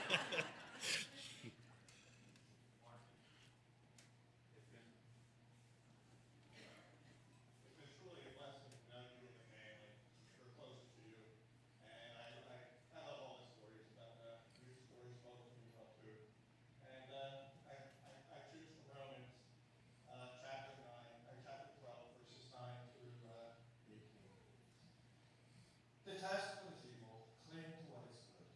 [26.04, 28.52] Detest what is evil, cling to what is good.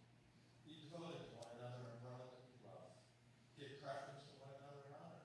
[0.68, 2.92] Be devoted to one another in brotherly love.
[3.56, 5.24] Give preference to one another in honor,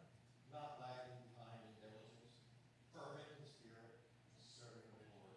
[0.55, 2.47] not lagging behind in diligence,
[2.95, 4.07] fervent in spirit,
[4.39, 5.35] serving the Lord.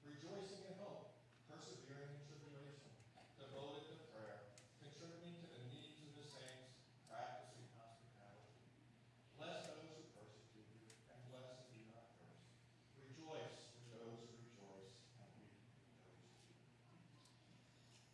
[0.00, 1.12] Rejoicing in hope,
[1.44, 2.88] persevering in tribulation,
[3.36, 4.48] devoted to prayer,
[4.80, 6.72] contributing to the needs of the saints,
[7.04, 8.64] practicing hospitality.
[9.36, 12.48] Bless those who persecute you, and bless and do not curse.
[12.96, 16.66] Rejoice with those who rejoice, and weep with those who weep.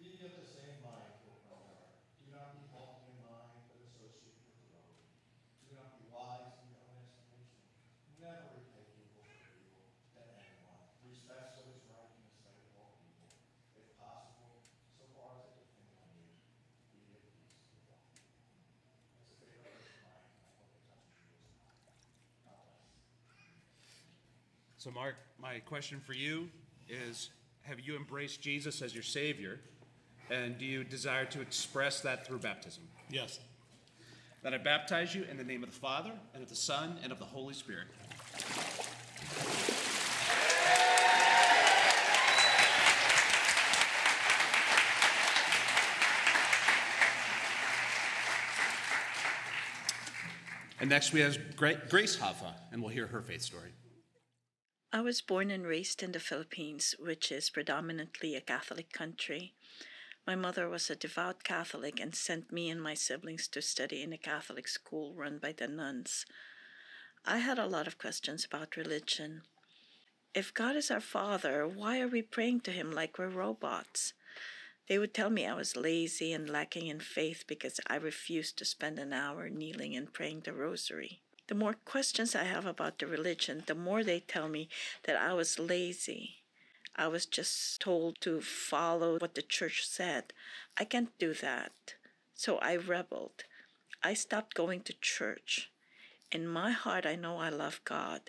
[0.01, 1.97] Be of the same mind toward one another.
[2.21, 5.05] Do not be faulty in mind, but associate with the lowly.
[5.65, 7.61] Do not be wise in your own estimation.
[8.21, 9.85] Never repay evil for evil
[10.17, 10.81] to anyone.
[11.05, 13.29] Respect what is right in the sight of all people.
[13.77, 14.65] If possible,
[14.97, 16.29] so far as it depends on you,
[16.93, 18.33] be at peace with all people.
[19.21, 21.69] That's a favorite verse of mine, and I hope it touches you as well.
[21.69, 22.01] God bless.
[24.85, 26.51] So, Mark, my question for you
[26.91, 27.31] is
[27.63, 29.59] Have you embraced Jesus as your Savior?
[30.31, 32.83] And do you desire to express that through baptism?
[33.11, 33.41] Yes.
[34.43, 37.13] Then I baptize you in the name of the Father, and of the Son, and
[37.13, 37.87] of the Holy Spirit.
[50.79, 53.71] And next we have Grace Hoffa, and we'll hear her faith story.
[54.95, 59.53] I was born and raised in the Philippines, which is predominantly a Catholic country.
[60.25, 64.13] My mother was a devout Catholic and sent me and my siblings to study in
[64.13, 66.27] a Catholic school run by the nuns.
[67.25, 69.43] I had a lot of questions about religion.
[70.33, 74.13] If God is our Father, why are we praying to Him like we're robots?
[74.89, 78.65] They would tell me I was lazy and lacking in faith because I refused to
[78.65, 81.24] spend an hour kneeling and praying the rosary.
[81.47, 84.69] The more questions I have about the religion, the more they tell me
[85.05, 86.37] that I was lazy.
[86.97, 90.33] I was just told to follow what the church said.
[90.79, 91.95] I can't do that.
[92.35, 93.45] So I rebelled.
[94.03, 95.71] I stopped going to church.
[96.33, 98.23] In my heart, I know I love God,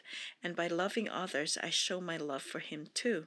[0.43, 3.25] and by loving others, I show my love for Him too.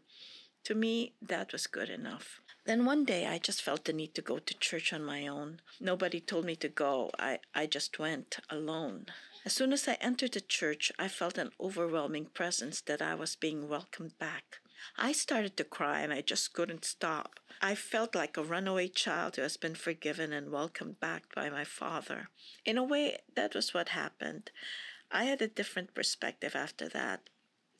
[0.65, 2.41] To me, that was good enough.
[2.65, 5.61] Then one day, I just felt the need to go to church on my own.
[5.81, 9.07] Nobody told me to go, I, I just went alone.
[9.49, 13.35] As soon as I entered the church, I felt an overwhelming presence that I was
[13.35, 14.59] being welcomed back.
[14.95, 17.41] I started to cry and I just couldn't stop.
[17.63, 21.65] I felt like a runaway child who has been forgiven and welcomed back by my
[21.65, 22.29] father.
[22.67, 24.51] In a way, that was what happened.
[25.11, 27.31] I had a different perspective after that.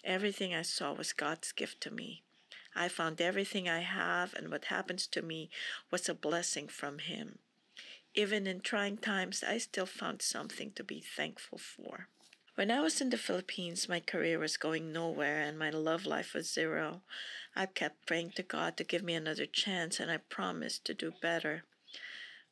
[0.03, 2.23] Everything I saw was God's gift to me.
[2.75, 5.51] I found everything I have and what happens to me
[5.91, 7.41] was a blessing from Him.
[8.19, 12.09] Even in trying times, I still found something to be thankful for.
[12.57, 16.35] When I was in the Philippines, my career was going nowhere and my love life
[16.35, 17.03] was zero.
[17.55, 21.13] I kept praying to God to give me another chance and I promised to do
[21.23, 21.63] better.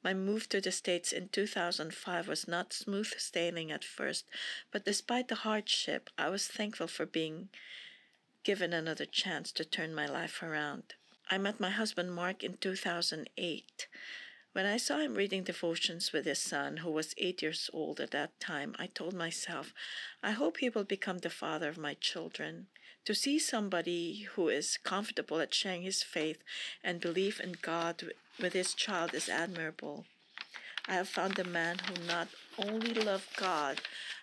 [0.05, 4.27] My move to the States in 2005 was not smooth sailing at first,
[4.71, 7.49] but despite the hardship, I was thankful for being
[8.45, 10.95] given another chance to turn my life around.
[11.29, 13.89] I met my husband Mark in 2008.
[14.57, 18.13] When I saw him reading devotions with his son, who was eight years old at
[18.13, 19.75] that time, I told myself,
[20.23, 22.69] I hope he will become the father of my children.
[23.05, 26.39] To see somebody who is comfortable at sharing his faith
[26.83, 28.03] and belief in God
[28.41, 30.07] with his child is admirable.
[30.89, 32.29] I have found a man who not
[32.59, 33.83] only loves God,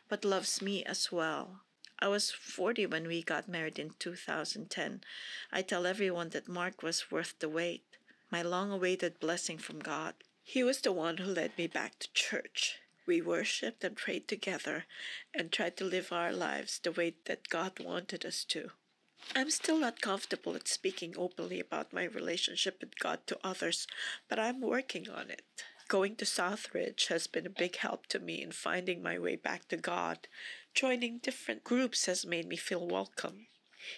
[0.09, 1.59] but loves me as well.
[1.99, 5.01] I was 40 when we got married in 2010.
[5.51, 7.83] I tell everyone that Mark was worth the wait
[8.33, 10.15] my long awaited blessing from God.
[10.43, 12.79] He was the one who led me back to church.
[13.05, 14.85] We worshiped and prayed together
[15.35, 18.71] and tried to live our lives the way that God wanted us to.
[19.35, 23.85] I'm still not comfortable at speaking openly about my relationship with God to others,
[24.27, 25.43] but I'm working on it.
[25.87, 29.67] Going to Southridge has been a big help to me in finding my way back
[29.67, 30.27] to God.
[30.73, 33.45] Joining different groups has made me feel welcome.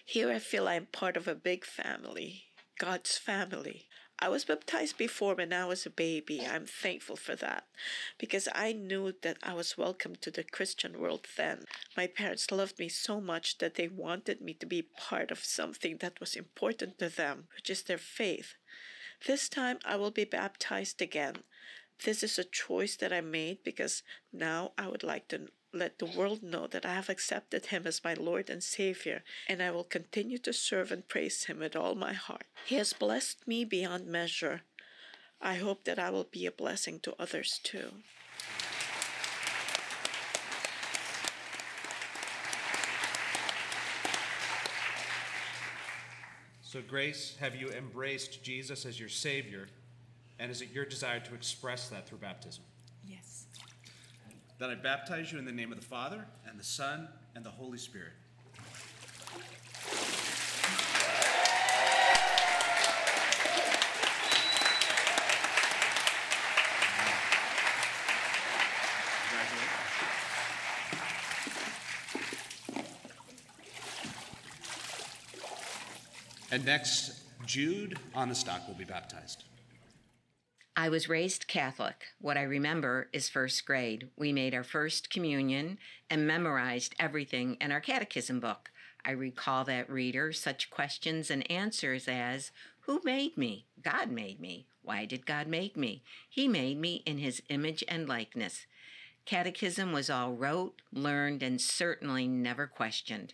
[0.06, 3.88] Here I feel I'm part of a big family, God's family.
[4.20, 6.46] I was baptized before when I was a baby.
[6.46, 7.68] I'm thankful for that
[8.18, 11.66] because I knew that I was welcome to the Christian world then.
[11.98, 15.98] My parents loved me so much that they wanted me to be part of something
[15.98, 18.56] that was important to them, which is their faith.
[19.28, 21.44] This time I will be baptized again.
[22.04, 26.06] This is a choice that I made because now I would like to let the
[26.06, 29.84] world know that I have accepted him as my Lord and Savior, and I will
[29.84, 32.46] continue to serve and praise him with all my heart.
[32.66, 34.62] He has blessed me beyond measure.
[35.42, 37.92] I hope that I will be a blessing to others too.
[46.62, 49.68] So, Grace, have you embraced Jesus as your Savior?
[50.40, 52.64] And is it your desire to express that through baptism?
[54.58, 57.50] Then I baptize you in the name of the Father, and the Son, and the
[57.50, 58.14] Holy Spirit.
[76.52, 79.44] And next, Jude Honestock will be baptized.
[80.78, 82.08] I was raised Catholic.
[82.20, 84.10] What I remember is first grade.
[84.18, 85.78] We made our first communion
[86.10, 88.72] and memorized everything in our catechism book.
[89.06, 92.52] I recall that reader such questions and answers as
[92.82, 93.68] Who made me?
[93.82, 94.68] God made me.
[94.82, 96.04] Why did God make me?
[96.30, 98.66] He made me in his image and likeness.
[99.24, 103.34] Catechism was all rote, learned, and certainly never questioned.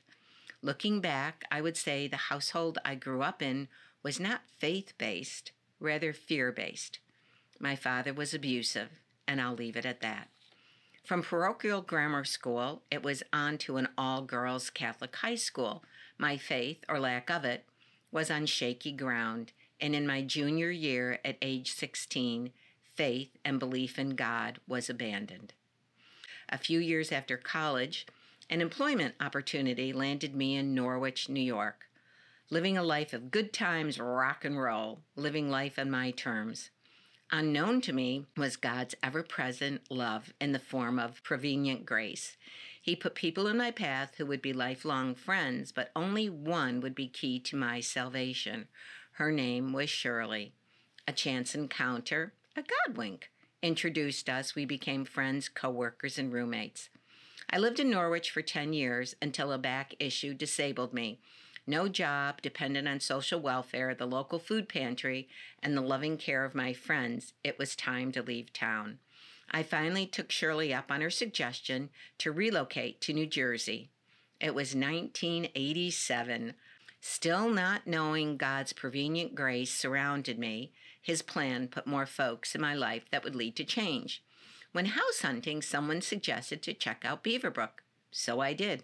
[0.62, 3.68] Looking back, I would say the household I grew up in
[4.04, 7.00] was not faith based, rather fear based.
[7.62, 8.90] My father was abusive,
[9.28, 10.30] and I'll leave it at that.
[11.04, 15.84] From parochial grammar school, it was on to an all girls Catholic high school.
[16.18, 17.66] My faith, or lack of it,
[18.12, 22.52] was on shaky ground, and in my junior year at age 16,
[22.96, 25.54] faith and belief in God was abandoned.
[26.50, 28.08] A few years after college,
[28.50, 31.86] an employment opportunity landed me in Norwich, New York.
[32.50, 36.72] Living a life of good times, rock and roll, living life on my terms.
[37.34, 42.36] Unknown to me was God's ever present love in the form of prevenient grace.
[42.82, 46.94] He put people in my path who would be lifelong friends, but only one would
[46.94, 48.68] be key to my salvation.
[49.14, 50.52] Her name was Shirley.
[51.08, 54.54] A chance encounter, a God wink, introduced us.
[54.54, 56.90] We became friends, co workers, and roommates.
[57.50, 61.22] I lived in Norwich for 10 years until a back issue disabled me.
[61.68, 65.30] No job, dependent on social welfare, the local food pantry,
[65.62, 69.00] and the loving care of my friends, it was time to leave town.
[69.52, 71.90] I finally took Shirley up on her suggestion
[72.20, 73.90] to relocate to New Jersey.
[74.40, 76.54] It was 1987.
[77.00, 82.76] Still not knowing God's prevenient grace surrounded me, his plan put more folks in my
[82.76, 84.24] life that would lead to change.
[84.72, 87.82] When house hunting, someone suggested to check out Beaverbrook.
[88.12, 88.84] So I did.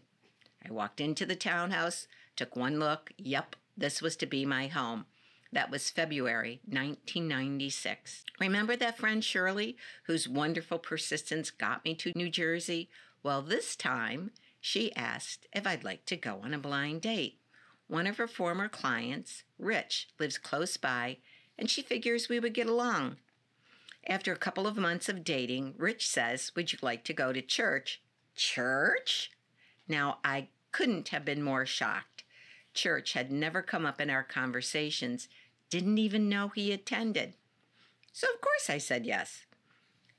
[0.68, 2.08] I walked into the townhouse,
[2.38, 3.12] took one look.
[3.18, 5.06] Yep, this was to be my home.
[5.52, 8.24] That was February 1996.
[8.40, 12.90] Remember that friend Shirley, whose wonderful persistence got me to New Jersey?
[13.24, 17.40] Well, this time, she asked if I'd like to go on a blind date.
[17.88, 21.18] One of her former clients, Rich, lives close by,
[21.58, 23.18] and she figures we would get along.
[24.06, 27.42] After a couple of months of dating, Rich says, Would you like to go to
[27.42, 28.02] church?
[28.36, 29.32] Church?
[29.88, 32.17] Now, I couldn't have been more shocked.
[32.78, 35.28] Church had never come up in our conversations,
[35.72, 37.34] didn't even know he attended.
[38.14, 39.46] So, of course, I said yes.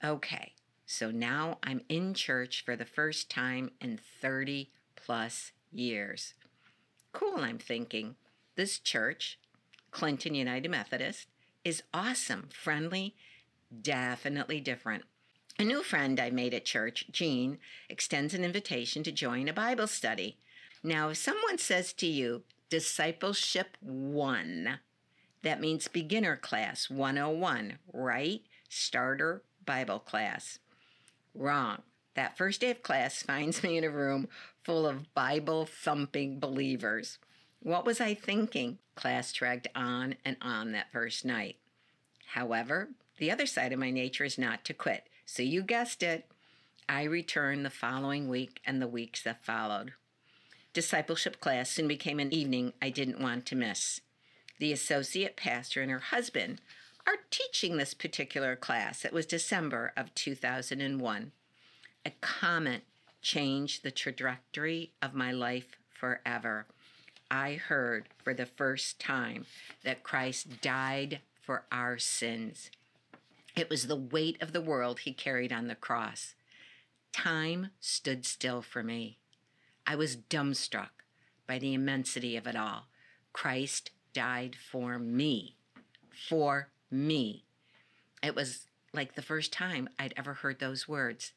[0.04, 0.54] Okay,
[0.84, 6.34] so now I'm in church for the first time in 30 plus years.
[7.12, 8.16] Cool, I'm thinking.
[8.56, 9.38] This church,
[9.92, 11.28] Clinton United Methodist,
[11.64, 13.14] is awesome, friendly,
[13.82, 15.04] definitely different.
[15.60, 19.86] A new friend I made at church, Jean, extends an invitation to join a Bible
[19.86, 20.38] study.
[20.82, 24.78] Now, if someone says to you, Discipleship 1,
[25.42, 28.42] that means beginner class 101, right?
[28.68, 30.58] Starter Bible class.
[31.34, 31.82] Wrong.
[32.14, 34.28] That first day of class finds me in a room
[34.62, 37.18] full of Bible thumping believers.
[37.60, 38.78] What was I thinking?
[38.94, 41.56] Class dragged on and on that first night.
[42.26, 45.08] However, the other side of my nature is not to quit.
[45.24, 46.30] So you guessed it.
[46.88, 49.92] I returned the following week and the weeks that followed.
[50.78, 54.00] Discipleship class soon became an evening I didn't want to miss.
[54.60, 56.60] The associate pastor and her husband
[57.04, 59.04] are teaching this particular class.
[59.04, 61.32] It was December of 2001.
[62.06, 62.84] A comment
[63.20, 66.66] changed the trajectory of my life forever.
[67.28, 69.46] I heard for the first time
[69.82, 72.70] that Christ died for our sins.
[73.56, 76.36] It was the weight of the world he carried on the cross.
[77.12, 79.18] Time stood still for me.
[79.90, 80.90] I was dumbstruck
[81.46, 82.88] by the immensity of it all.
[83.32, 85.56] Christ died for me.
[86.28, 87.46] For me.
[88.22, 91.32] It was like the first time I'd ever heard those words.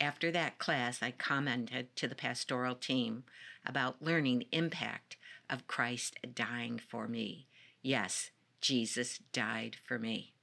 [0.00, 3.24] After that class, I commented to the pastoral team
[3.66, 5.16] about learning the impact
[5.50, 7.48] of Christ dying for me.
[7.82, 8.30] Yes,
[8.60, 10.34] Jesus died for me.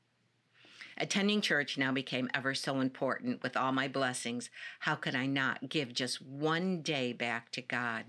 [0.97, 4.49] Attending church now became ever so important with all my blessings.
[4.79, 8.05] How could I not give just one day back to God?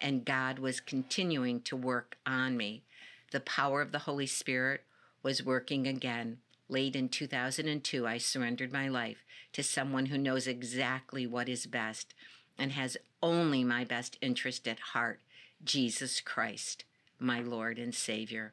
[0.00, 2.82] And God was continuing to work on me.
[3.30, 4.82] The power of the Holy Spirit
[5.22, 6.38] was working again.
[6.68, 9.18] Late in 2002, I surrendered my life
[9.52, 12.14] to someone who knows exactly what is best
[12.58, 15.20] and has only my best interest at heart
[15.62, 16.84] Jesus Christ,
[17.18, 18.52] my Lord and Savior.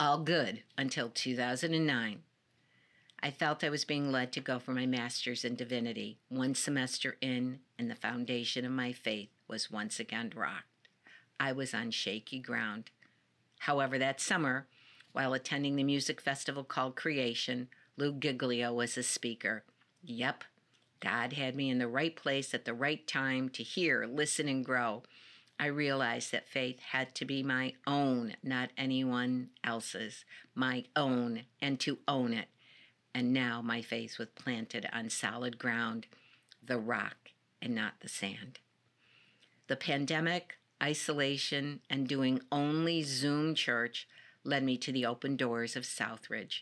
[0.00, 2.22] All good until 2009.
[3.20, 6.18] I felt I was being led to go for my master's in divinity.
[6.28, 10.66] One semester in, and the foundation of my faith was once again rocked.
[11.40, 12.90] I was on shaky ground.
[13.60, 14.68] However, that summer,
[15.12, 19.64] while attending the music festival called Creation, Lou Giglio was a speaker.
[20.04, 20.44] Yep,
[21.00, 24.64] God had me in the right place at the right time to hear, listen, and
[24.64, 25.02] grow.
[25.58, 31.80] I realized that faith had to be my own, not anyone else's, my own, and
[31.80, 32.46] to own it
[33.18, 36.06] and now my face was planted on solid ground,
[36.64, 38.60] the rock and not the sand.
[39.66, 44.06] The pandemic, isolation, and doing only Zoom church
[44.44, 46.60] led me to the open doors of Southridge.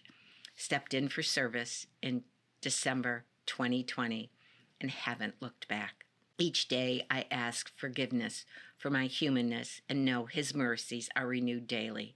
[0.55, 2.25] Stepped in for service in
[2.63, 4.31] December 2020
[4.81, 6.07] and haven't looked back.
[6.39, 8.47] Each day I ask forgiveness
[8.79, 12.15] for my humanness and know His mercies are renewed daily.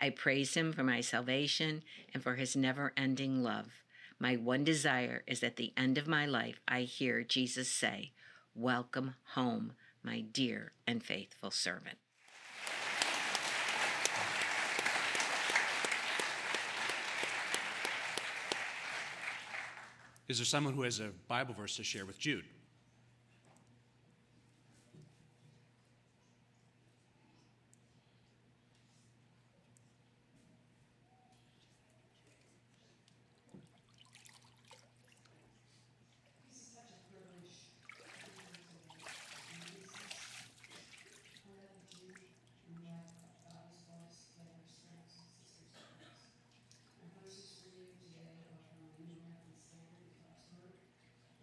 [0.00, 1.82] I praise Him for my salvation
[2.14, 3.81] and for His never ending love.
[4.22, 8.12] My one desire is at the end of my life, I hear Jesus say,
[8.54, 9.72] Welcome home,
[10.04, 11.98] my dear and faithful servant.
[20.28, 22.44] Is there someone who has a Bible verse to share with Jude?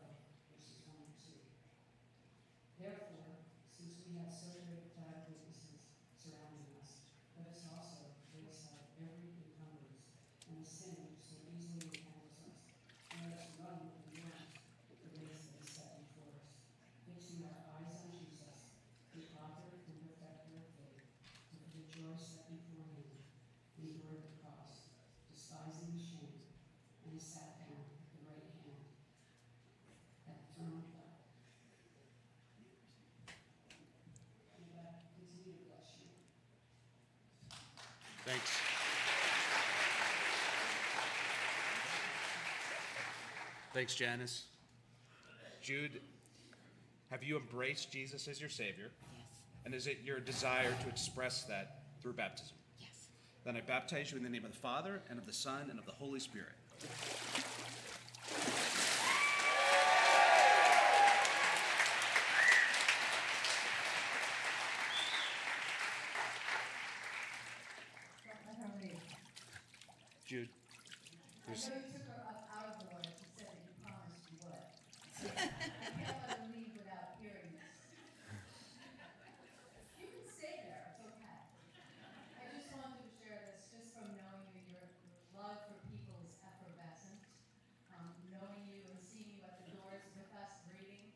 [43.79, 44.47] Thanks, Janice.
[45.63, 46.01] Jude,
[47.13, 48.91] have you embraced Jesus as your Savior?
[49.13, 49.23] Yes.
[49.65, 52.57] And is it your desire to express that through baptism?
[52.81, 53.11] Yes.
[53.45, 55.79] Then I baptize you in the name of the Father, and of the Son, and
[55.79, 56.55] of the Holy Spirit.
[70.27, 70.49] Jude,
[71.47, 73.09] there's, know you took her up out of the water.
[73.17, 74.69] She said that you promised you would.
[75.25, 77.89] I can't let her leave without hearing this.
[79.97, 80.93] You can stay there.
[80.93, 81.49] It's okay.
[82.37, 86.21] I just wanted to share this, just from knowing you, your your love for people
[86.29, 87.25] is effervescent.
[87.97, 91.09] Um, knowing you and seeing you at the doors with us, reading,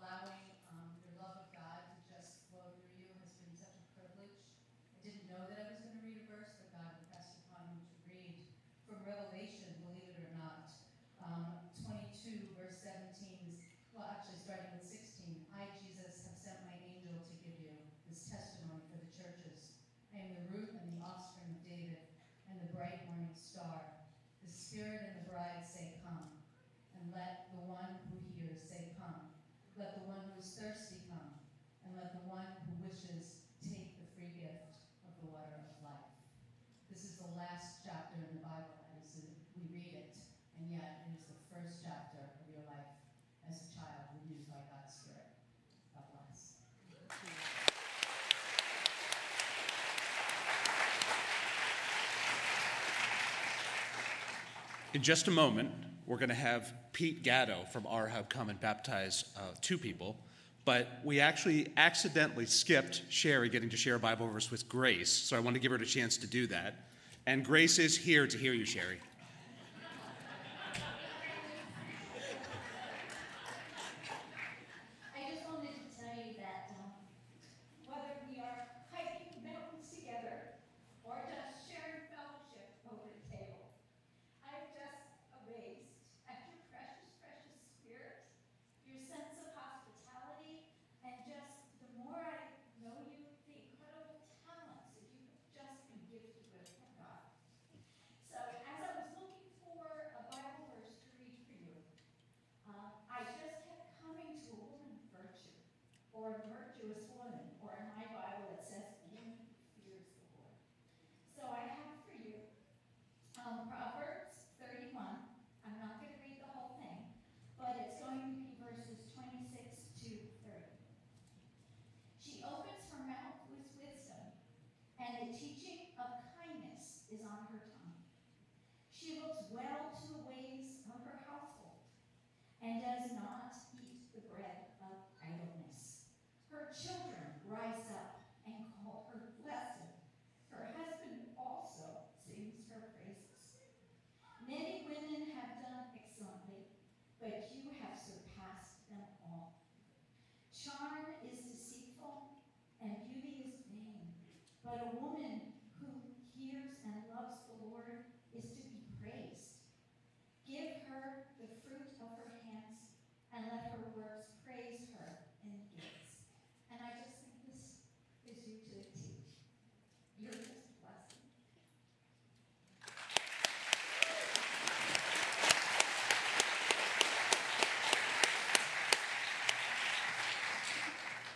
[0.00, 3.84] allowing um, your love of God to just flow through you has been such a
[3.92, 4.40] privilege.
[4.88, 7.68] I didn't know that I was going to read a verse, but God impressed upon
[7.76, 8.48] me to read
[8.94, 10.70] from Revelation, believe it or not.
[11.18, 13.58] Um, 22, verse 17, is,
[13.90, 15.50] well, actually, starting with 16.
[15.56, 17.74] I, Jesus, have sent my angel to give you
[18.06, 19.80] this testimony for the churches.
[20.12, 22.06] I am the root and the offspring of David
[22.46, 23.82] and the bright morning star.
[24.44, 26.30] The Spirit and the bride say, Come.
[26.94, 29.32] And let the one who hears say, Come.
[29.74, 31.34] Let the one who is thirsty come.
[31.82, 34.70] And let the one who wishes take the free gift
[35.02, 36.14] of the water of life.
[36.92, 39.18] This is the last chapter in the Bible as
[39.54, 40.16] we read it,
[40.58, 42.94] and yet it is the first chapter of your life
[43.48, 45.30] as a child renewed by God's Spirit.
[45.94, 46.54] God bless.
[54.94, 55.70] In just a moment,
[56.06, 60.16] we're going to have Pete Gatto from our hub come and baptize uh, two people.
[60.64, 65.36] But we actually accidentally skipped Sherry getting to share a Bible verse with Grace, so
[65.36, 66.86] I want to give her a chance to do that.
[67.26, 68.98] And Grace is here to hear you, Sherry.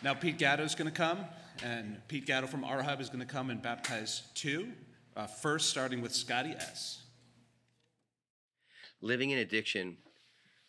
[0.08, 1.26] Now, Pete Gatto is going to come,
[1.62, 4.72] and Pete Gatto from our hub is going to come and baptize two.
[5.14, 7.02] Uh, first, starting with Scotty S.
[9.02, 9.98] Living in addiction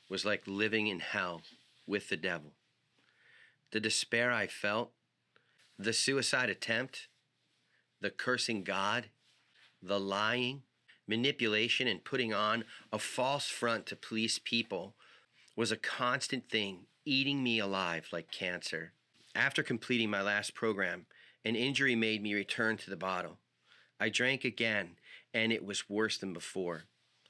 [0.09, 1.41] was like living in hell
[1.87, 2.51] with the devil.
[3.71, 4.91] The despair I felt,
[5.77, 7.07] the suicide attempt,
[8.01, 9.05] the cursing God,
[9.81, 10.63] the lying,
[11.07, 14.95] manipulation, and putting on a false front to please people
[15.55, 18.91] was a constant thing eating me alive like cancer.
[19.35, 21.05] After completing my last program,
[21.45, 23.37] an injury made me return to the bottle.
[23.99, 24.97] I drank again,
[25.33, 26.83] and it was worse than before.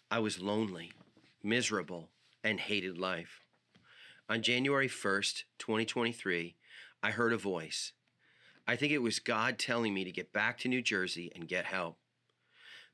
[0.09, 0.91] I was lonely,
[1.43, 2.09] miserable,
[2.43, 3.41] and hated life.
[4.29, 6.55] On January 1st, 2023,
[7.03, 7.91] I heard a voice.
[8.67, 11.65] I think it was God telling me to get back to New Jersey and get
[11.65, 11.97] help.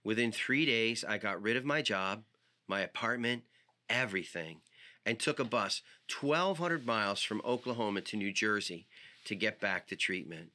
[0.03, 2.24] Within three days, I got rid of my job,
[2.68, 3.43] my apartment,
[3.89, 4.62] everything,
[5.06, 5.82] and took a bus
[6.20, 8.88] 1,200 miles from Oklahoma to New Jersey
[9.26, 10.51] to get back to treatment.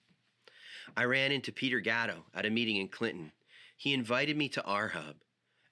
[0.96, 3.32] I ran into Peter Gatto at a meeting in Clinton.
[3.76, 5.16] He invited me to our hub,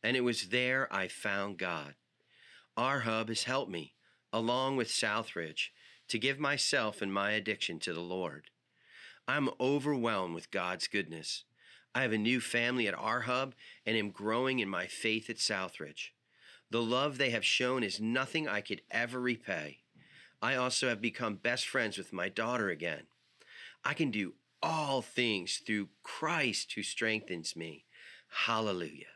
[0.02, 1.94] and it was there I found God.
[2.76, 3.94] Our hub has helped me,
[4.32, 5.70] along with Southridge,
[6.08, 8.50] to give myself and my addiction to the Lord.
[9.26, 11.44] I'm overwhelmed with God's goodness.
[11.94, 15.36] I have a new family at our hub and am growing in my faith at
[15.36, 16.12] Southridge.
[16.70, 19.78] The love they have shown is nothing I could ever repay.
[20.40, 23.02] I also have become best friends with my daughter again.
[23.84, 27.84] I can do all things through Christ who strengthens me.
[28.28, 29.06] Hallelujah.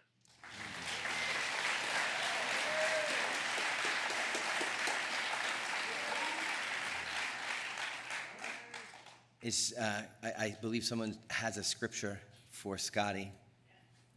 [9.43, 12.21] Is, uh, I, I believe someone has a scripture
[12.51, 13.33] for Scotty.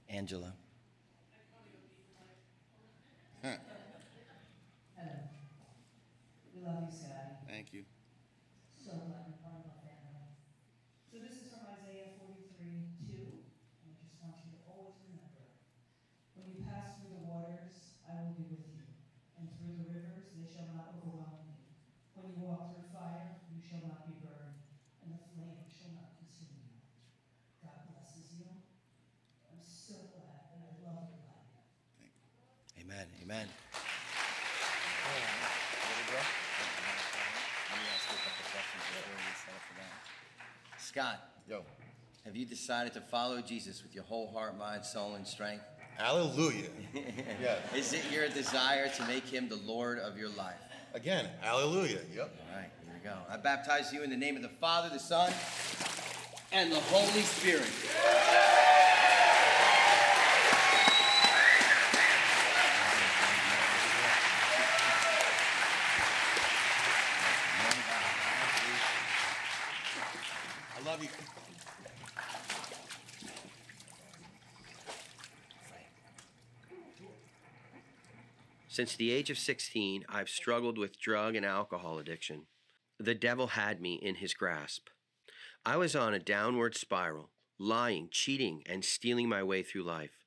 [0.10, 0.54] Angela.
[3.42, 3.75] Hello.
[6.66, 7.46] Love you, Scotty.
[7.46, 7.86] Thank you.
[8.74, 10.34] So glad you're part of our family.
[11.06, 13.38] So this is from Isaiah 43, 2.
[13.86, 15.46] And I just want you to always remember
[16.34, 18.82] when you pass through the waters, I will be with you.
[19.38, 21.62] And through the rivers, they shall not overwhelm you.
[22.18, 24.58] When you walk through fire, you shall not be burned,
[25.06, 26.82] and the flame shall not consume you.
[27.62, 28.50] God blesses you.
[29.54, 31.46] I'm so glad, and I love your life.
[32.82, 33.06] Amen.
[33.22, 33.65] Amen.
[40.96, 41.20] Scott.
[41.50, 41.62] Yo.
[42.24, 45.66] Have you decided to follow Jesus with your whole heart, mind, soul, and strength?
[45.98, 46.70] Hallelujah.
[47.42, 47.58] Yeah.
[47.76, 50.56] Is it your desire to make him the Lord of your life?
[50.94, 52.00] Again, hallelujah.
[52.16, 52.34] Yep.
[52.50, 53.18] All right, here we go.
[53.30, 55.34] I baptize you in the name of the Father, the Son,
[56.54, 57.68] and the Holy Spirit.
[70.86, 71.10] I love you.
[78.76, 82.48] Since the age of 16, I've struggled with drug and alcohol addiction.
[83.00, 84.90] The devil had me in his grasp.
[85.66, 90.26] I was on a downward spiral, lying, cheating, and stealing my way through life.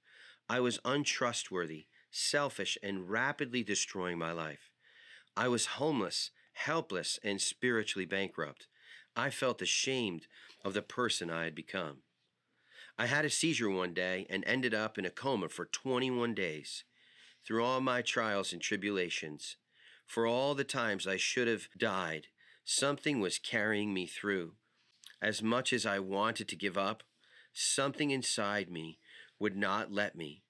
[0.48, 4.70] I was untrustworthy, selfish, and rapidly destroying my life.
[5.36, 8.66] I was homeless, helpless, and spiritually bankrupt.
[9.14, 10.26] I felt ashamed
[10.64, 11.98] of the person I had become.
[12.98, 16.84] I had a seizure one day and ended up in a coma for 21 days.
[17.48, 19.56] Through all my trials and tribulations,
[20.06, 22.26] for all the times I should have died,
[22.62, 24.56] something was carrying me through.
[25.22, 27.04] As much as I wanted to give up,
[27.54, 28.98] something inside me
[29.38, 30.42] would not let me.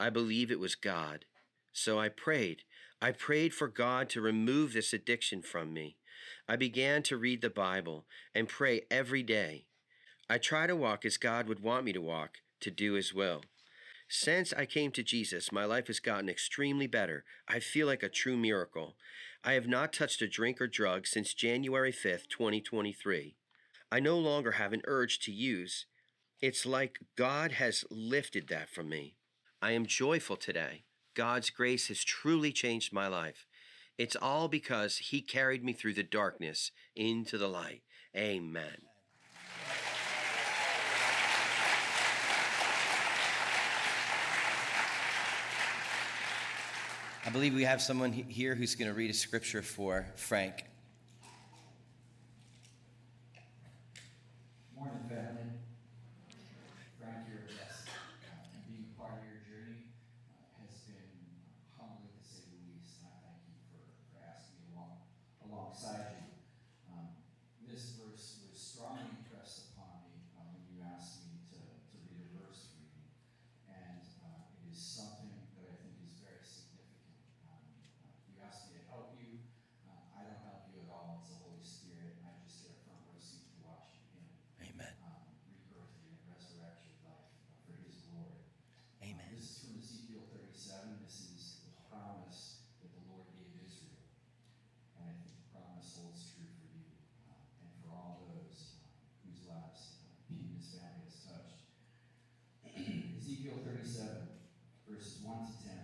[0.00, 1.26] I believe it was God.
[1.74, 2.62] So I prayed.
[3.02, 5.98] I prayed for God to remove this addiction from me.
[6.48, 9.66] I began to read the Bible and pray every day.
[10.30, 13.42] I try to walk as God would want me to walk, to do His will.
[14.08, 17.24] Since I came to Jesus, my life has gotten extremely better.
[17.48, 18.96] I feel like a true miracle.
[19.42, 23.34] I have not touched a drink or drug since January 5th, 2023.
[23.90, 25.86] I no longer have an urge to use.
[26.40, 29.16] It's like God has lifted that from me.
[29.60, 30.84] I am joyful today.
[31.14, 33.46] God's grace has truly changed my life.
[33.98, 37.82] It's all because He carried me through the darkness into the light.
[38.16, 38.82] Amen.
[47.26, 50.64] I believe we have someone here who's going to read a scripture for Frank.
[54.76, 55.42] Morning, family.
[57.00, 57.82] Frank here, yes.
[58.22, 59.90] Uh, being part of your journey
[60.38, 61.02] uh, has been
[61.74, 63.82] humbling to say the least, and I thank you for,
[64.14, 65.02] for asking me along,
[65.50, 66.30] alongside you.
[66.94, 67.10] Um,
[67.66, 72.22] this verse was strongly impressed upon me uh, when you asked me to, to read
[72.22, 73.02] a verse for you,
[73.66, 77.18] and uh, it is something that I think is very significant.
[77.50, 77.58] Um,
[78.06, 79.40] uh, you asked me to help you.
[79.88, 81.18] Uh, I don't help you at all.
[81.24, 84.04] It's the Holy Spirit, and I just get a front row seat to watch you
[84.14, 84.24] in
[84.76, 84.92] Amen.
[85.02, 88.44] um, rebirth you and resurrect your life uh, for His glory.
[89.02, 89.26] Amen.
[89.26, 91.02] Uh, this is from Ezekiel 37.
[91.04, 94.04] This is the promise that the Lord gave Israel,
[95.00, 96.86] and I think the promise holds true for you
[97.30, 98.88] uh, and for all those uh,
[99.24, 101.62] whose lives uh, Pete and his family has touched.
[103.16, 104.28] Ezekiel 37,
[104.88, 105.76] verses 1 to 10.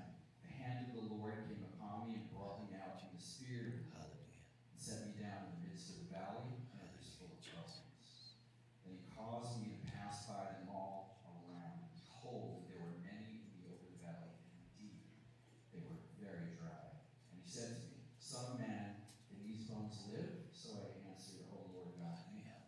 [0.46, 3.78] The hand of the Lord came upon me and brought me out in the spirit
[3.78, 4.30] of the Lord,
[4.72, 7.40] and set me down in the midst of the valley, and it was full of
[7.42, 8.38] darkness.
[8.86, 11.82] Then he caused me to pass by them all around.
[11.82, 15.02] And behold, there were many in the open valley, and indeed
[15.74, 16.94] they were very dry.
[17.32, 20.46] And he said to me, Son of man, can these bones live?
[20.54, 22.62] So I answered, O Lord God, you have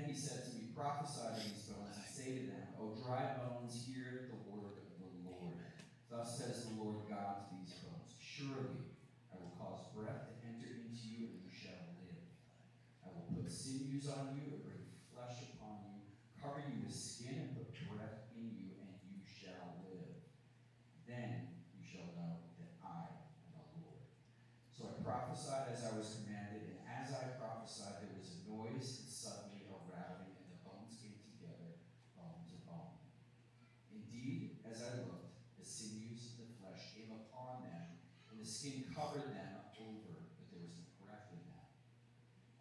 [0.00, 3.36] Again he said to me, Prophesy to these bones, and say to them, O dry
[3.36, 5.60] bones, hear the word of the Lord.
[6.08, 8.80] Thus says the Lord God to these bones, Surely
[9.28, 12.24] I will cause breath to enter into you, and you shall live.
[13.04, 16.00] I will put sinews on you and bring flesh upon you,
[16.40, 20.16] cover you with skin and put breath in you, and you shall live.
[21.04, 23.20] Then you shall know that I
[23.52, 24.08] am the Lord.
[24.72, 29.04] So I prophesied as I was commanded, and as I prophesied, there was a noise,
[29.04, 31.78] and suddenly a rattling, and the bones came together,
[32.18, 32.98] bone to bone.
[33.94, 37.98] Indeed, as I looked, the sinews of the flesh came upon them,
[38.30, 41.66] and the skin covered them over, but there was no breath in them.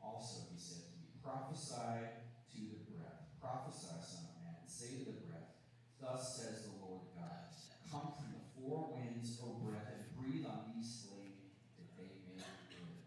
[0.01, 4.97] Also, he said to me, Prophesy to the breath, prophesy, son of man, and say
[4.99, 5.53] to the breath,
[6.01, 7.53] Thus says the Lord God,
[7.91, 12.37] Come from the four winds, O breath, and breathe on these slain, that they may
[12.37, 13.05] live.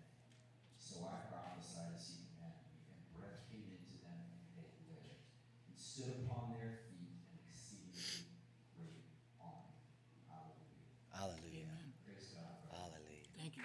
[0.78, 5.22] So I prophesied as he commanded me, and breath came into them, and they lived,
[5.70, 8.26] and stood upon their feet, an exceedingly
[8.74, 9.06] great
[9.38, 9.78] army.
[10.26, 10.90] Hallelujah.
[11.14, 11.70] Hallelujah.
[12.02, 12.58] Praise God.
[12.74, 13.26] Hallelujah.
[13.38, 13.62] Thank you.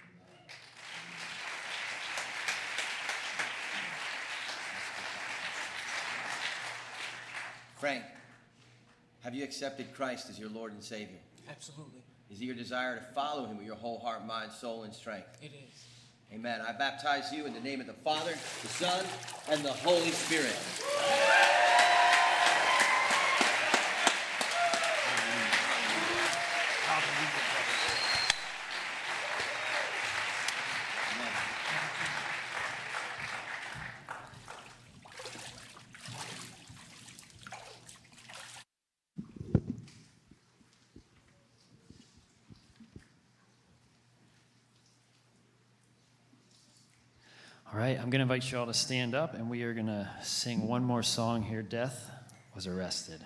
[7.81, 8.05] Frank,
[9.27, 11.19] have you accepted Christ as your Lord and Savior?
[11.49, 11.99] Absolutely.
[12.31, 15.27] Is it your desire to follow him with your whole heart, mind, soul, and strength?
[15.41, 15.83] It is.
[16.33, 16.61] Amen.
[16.65, 19.05] I baptize you in the name of the Father, the Son,
[19.49, 20.55] and the Holy Spirit.
[47.77, 49.87] All right, I'm going to invite you all to stand up, and we are going
[49.87, 52.09] to sing one more song here Death
[52.55, 53.19] Was Arrested.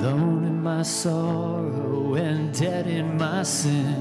[0.00, 4.00] Alone in my sorrow and dead in my sin.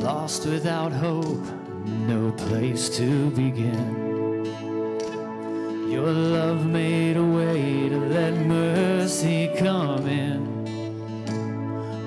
[0.00, 1.46] Lost without hope,
[1.86, 4.07] no place to begin.
[5.88, 10.42] Your love made a way to let mercy come in.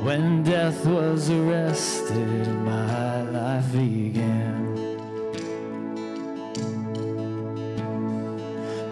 [0.05, 4.77] When death was arrested, my life began.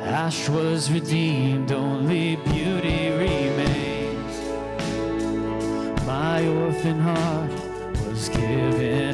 [0.02, 4.36] Ash was redeemed, only beauty remains.
[6.08, 7.52] My orphan heart
[8.08, 9.09] was given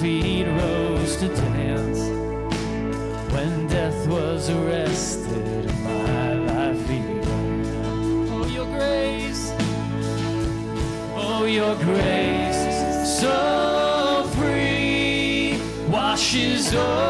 [0.00, 2.00] feet rose to dance.
[3.32, 7.64] When death was arrested, my life began.
[8.30, 9.52] Oh, your grace,
[11.16, 15.58] oh, your grace, so free,
[15.90, 17.05] washes over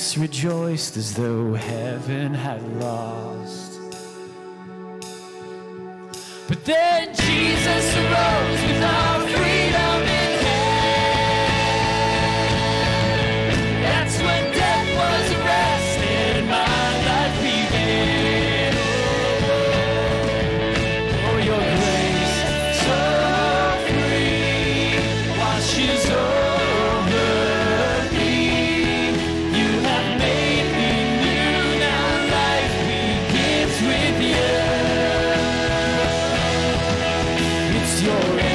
[0.00, 3.78] Darkness rejoiced as though heaven had lost.
[6.48, 7.19] But then
[38.02, 38.49] your end.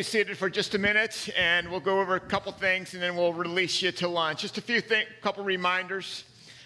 [0.00, 3.14] Be seated for just a minute, and we'll go over a couple things, and then
[3.14, 4.40] we'll release you to lunch.
[4.40, 6.24] Just a few things, couple reminders.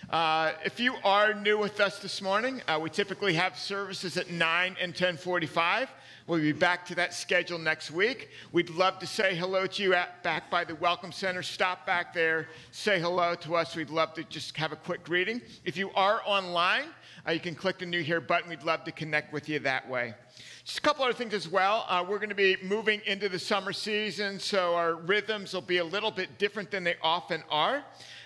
[0.09, 4.31] Uh, if you are new with us this morning, uh, we typically have services at
[4.31, 5.89] 9 and 10:45.
[6.28, 8.31] We'll be back to that schedule next week.
[8.52, 11.43] We'd love to say hello to you at, back by the Welcome Center.
[11.43, 13.74] Stop back there, say hello to us.
[13.74, 15.43] We'd love to just have a quick greeting.
[15.65, 16.86] If you are online,
[17.27, 18.48] uh, you can click the New Here button.
[18.48, 20.15] We'd love to connect with you that way.
[20.64, 21.84] Just a couple other things as well.
[21.90, 25.76] Uh, we're going to be moving into the summer season, so our rhythms will be
[25.76, 27.84] a little bit different than they often are.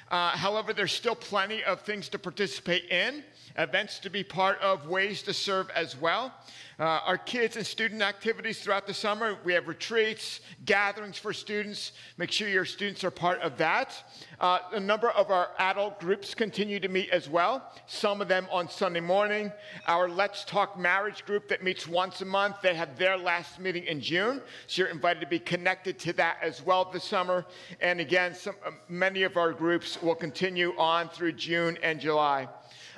[0.08, 3.24] Uh, however, there's still plenty of things to participate in,
[3.58, 6.32] events to be part of, ways to serve as well.
[6.80, 11.90] Uh, our kids and student activities throughout the summer, we have retreats, gatherings for students.
[12.18, 14.00] Make sure your students are part of that.
[14.38, 18.46] Uh, a number of our adult groups continue to meet as well, some of them
[18.52, 19.52] on Sunday morning.
[19.88, 23.82] Our Let's Talk Marriage group that meets once a month, they have their last meeting
[23.86, 24.40] in June.
[24.68, 27.44] So you're invited to be connected to that as well this summer.
[27.80, 32.46] And again, some, uh, many of our groups will continue on through June and July.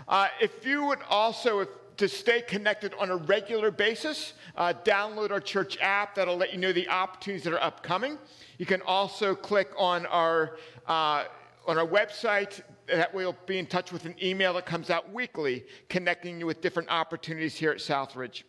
[0.09, 1.68] Uh, if you would also, if
[2.01, 6.14] to stay connected on a regular basis, uh, download our church app.
[6.14, 8.16] That'll let you know the opportunities that are upcoming.
[8.56, 10.56] You can also click on our
[10.86, 11.24] uh,
[11.66, 12.62] on our website.
[12.86, 16.62] That you'll be in touch with an email that comes out weekly, connecting you with
[16.62, 18.44] different opportunities here at Southridge.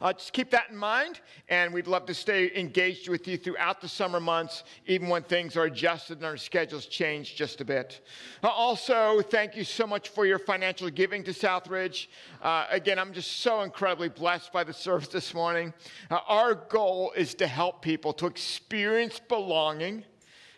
[0.00, 3.80] Uh, just keep that in mind, and we'd love to stay engaged with you throughout
[3.80, 8.00] the summer months, even when things are adjusted and our schedules change just a bit.
[8.42, 12.06] Uh, also, thank you so much for your financial giving to Southridge.
[12.40, 15.74] Uh, again, I'm just so incredibly blessed by the service this morning.
[16.10, 20.04] Uh, our goal is to help people to experience belonging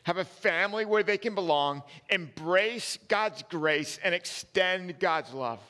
[0.05, 5.60] have a family where they can belong, embrace God's grace, and extend God's love.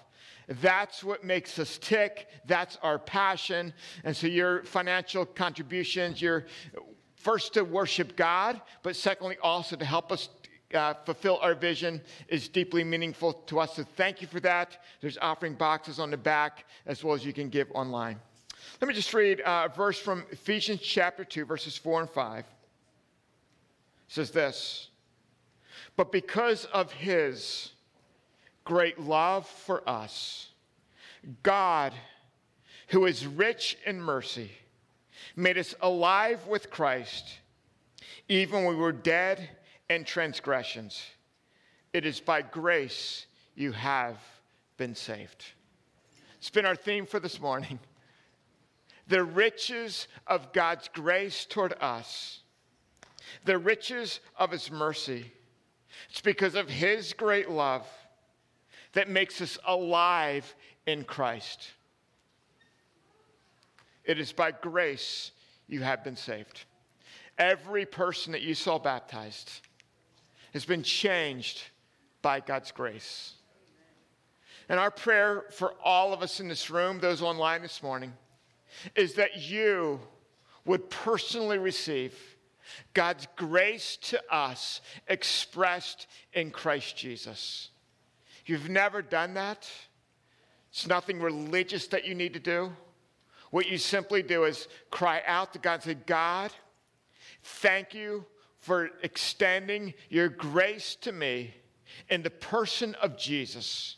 [0.48, 2.28] That's what makes us tick.
[2.46, 3.72] That's our passion.
[4.04, 6.46] And so, your financial contributions, you're
[7.16, 10.28] first to worship God, but secondly, also to help us
[10.74, 13.76] uh, fulfill our vision is deeply meaningful to us.
[13.76, 14.82] So, thank you for that.
[15.00, 18.18] There's offering boxes on the back, as well as you can give online.
[18.80, 22.44] Let me just read uh, a verse from Ephesians chapter 2, verses 4 and 5
[24.12, 24.88] says this
[25.96, 27.71] But because of his
[28.64, 30.48] great love for us,
[31.42, 31.92] God,
[32.88, 34.50] who is rich in mercy,
[35.36, 37.38] made us alive with Christ,
[38.28, 39.48] even when we were dead
[39.88, 41.02] in transgressions.
[41.92, 44.18] It is by grace you have
[44.76, 45.44] been saved.
[46.38, 47.78] It's been our theme for this morning.
[49.08, 52.42] The riches of God's grace toward us
[53.44, 55.30] the riches of his mercy.
[56.10, 57.86] It's because of his great love
[58.92, 60.54] that makes us alive
[60.86, 61.70] in Christ.
[64.04, 65.30] It is by grace
[65.68, 66.64] you have been saved.
[67.38, 69.50] Every person that you saw baptized
[70.52, 71.62] has been changed
[72.20, 73.34] by God's grace.
[74.68, 78.12] And our prayer for all of us in this room, those online this morning,
[78.94, 80.00] is that you
[80.64, 82.14] would personally receive
[82.94, 87.70] God's grace to us expressed in Christ Jesus.
[88.44, 89.70] You've never done that,
[90.70, 92.72] it's nothing religious that you need to do.
[93.50, 96.50] What you simply do is cry out to God and say, God,
[97.42, 98.24] thank you
[98.58, 101.54] for extending your grace to me
[102.08, 103.96] in the person of Jesus,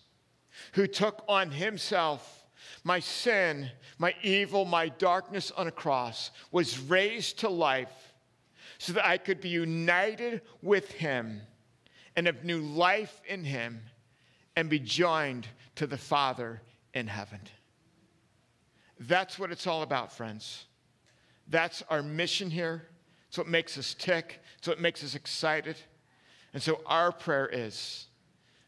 [0.73, 2.45] who took on himself
[2.83, 8.13] my sin, my evil, my darkness on a cross, was raised to life
[8.79, 11.41] so that I could be united with him
[12.17, 13.81] and have new life in him
[14.57, 16.61] and be joined to the Father
[16.93, 17.41] in heaven.
[19.01, 20.65] That's what it's all about, friends.
[21.49, 22.87] That's our mission here.
[23.29, 24.41] It's what makes us tick.
[24.59, 25.77] It's what makes us excited.
[26.53, 28.07] And so our prayer is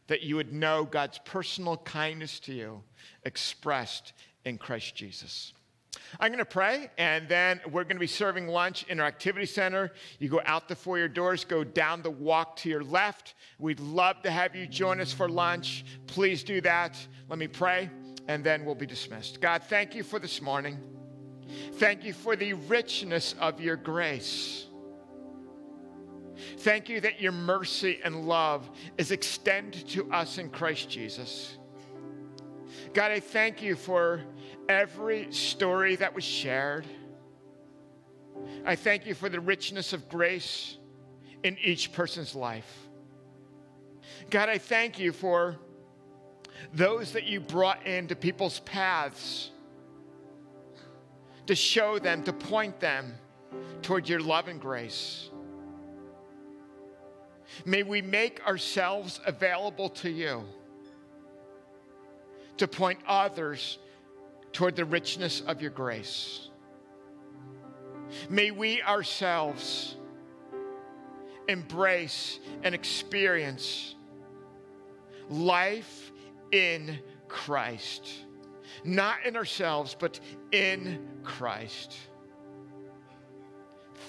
[0.07, 2.83] that you would know God's personal kindness to you
[3.23, 4.13] expressed
[4.45, 5.53] in Christ Jesus.
[6.19, 9.45] I'm going to pray, and then we're going to be serving lunch in our activity
[9.45, 9.91] center.
[10.19, 13.35] You go out the foyer doors, go down the walk to your left.
[13.59, 15.85] We'd love to have you join us for lunch.
[16.07, 16.97] Please do that.
[17.29, 17.89] Let me pray,
[18.27, 19.41] and then we'll be dismissed.
[19.41, 20.77] God, thank you for this morning.
[21.73, 24.65] Thank you for the richness of your grace.
[26.59, 31.57] Thank you that your mercy and love is extended to us in Christ Jesus.
[32.93, 34.21] God, I thank you for
[34.69, 36.85] every story that was shared.
[38.65, 40.77] I thank you for the richness of grace
[41.43, 42.87] in each person's life.
[44.29, 45.57] God, I thank you for
[46.73, 49.51] those that you brought into people's paths
[51.45, 53.13] to show them, to point them
[53.81, 55.29] toward your love and grace.
[57.65, 60.43] May we make ourselves available to you
[62.57, 63.77] to point others
[64.51, 66.49] toward the richness of your grace.
[68.29, 69.97] May we ourselves
[71.47, 73.95] embrace and experience
[75.29, 76.11] life
[76.51, 78.09] in Christ.
[78.83, 80.19] Not in ourselves, but
[80.51, 81.95] in Christ.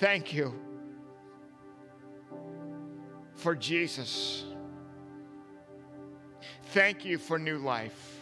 [0.01, 0.55] Thank you
[3.35, 4.45] for Jesus.
[6.71, 8.18] Thank you for new life.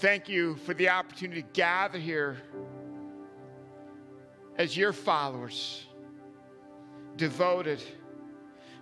[0.00, 2.38] Thank you for the opportunity to gather here
[4.56, 5.84] as your followers,
[7.16, 7.82] devoted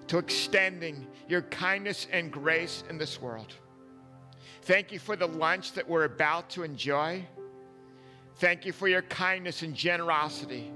[0.07, 3.53] to extending your kindness and grace in this world.
[4.63, 7.27] Thank you for the lunch that we're about to enjoy.
[8.37, 10.71] Thank you for your kindness and generosity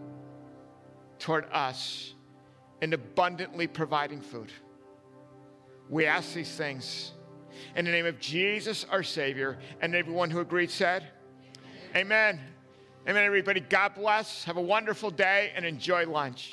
[1.21, 2.15] toward us
[2.81, 4.51] in abundantly providing food.
[5.89, 7.13] We ask these things
[7.77, 11.05] in the name of Jesus, our Savior, and everyone who agreed said,
[11.95, 12.41] Amen.
[13.09, 13.61] Amen, everybody.
[13.61, 14.45] God bless.
[14.45, 16.53] Have a wonderful day and enjoy lunch.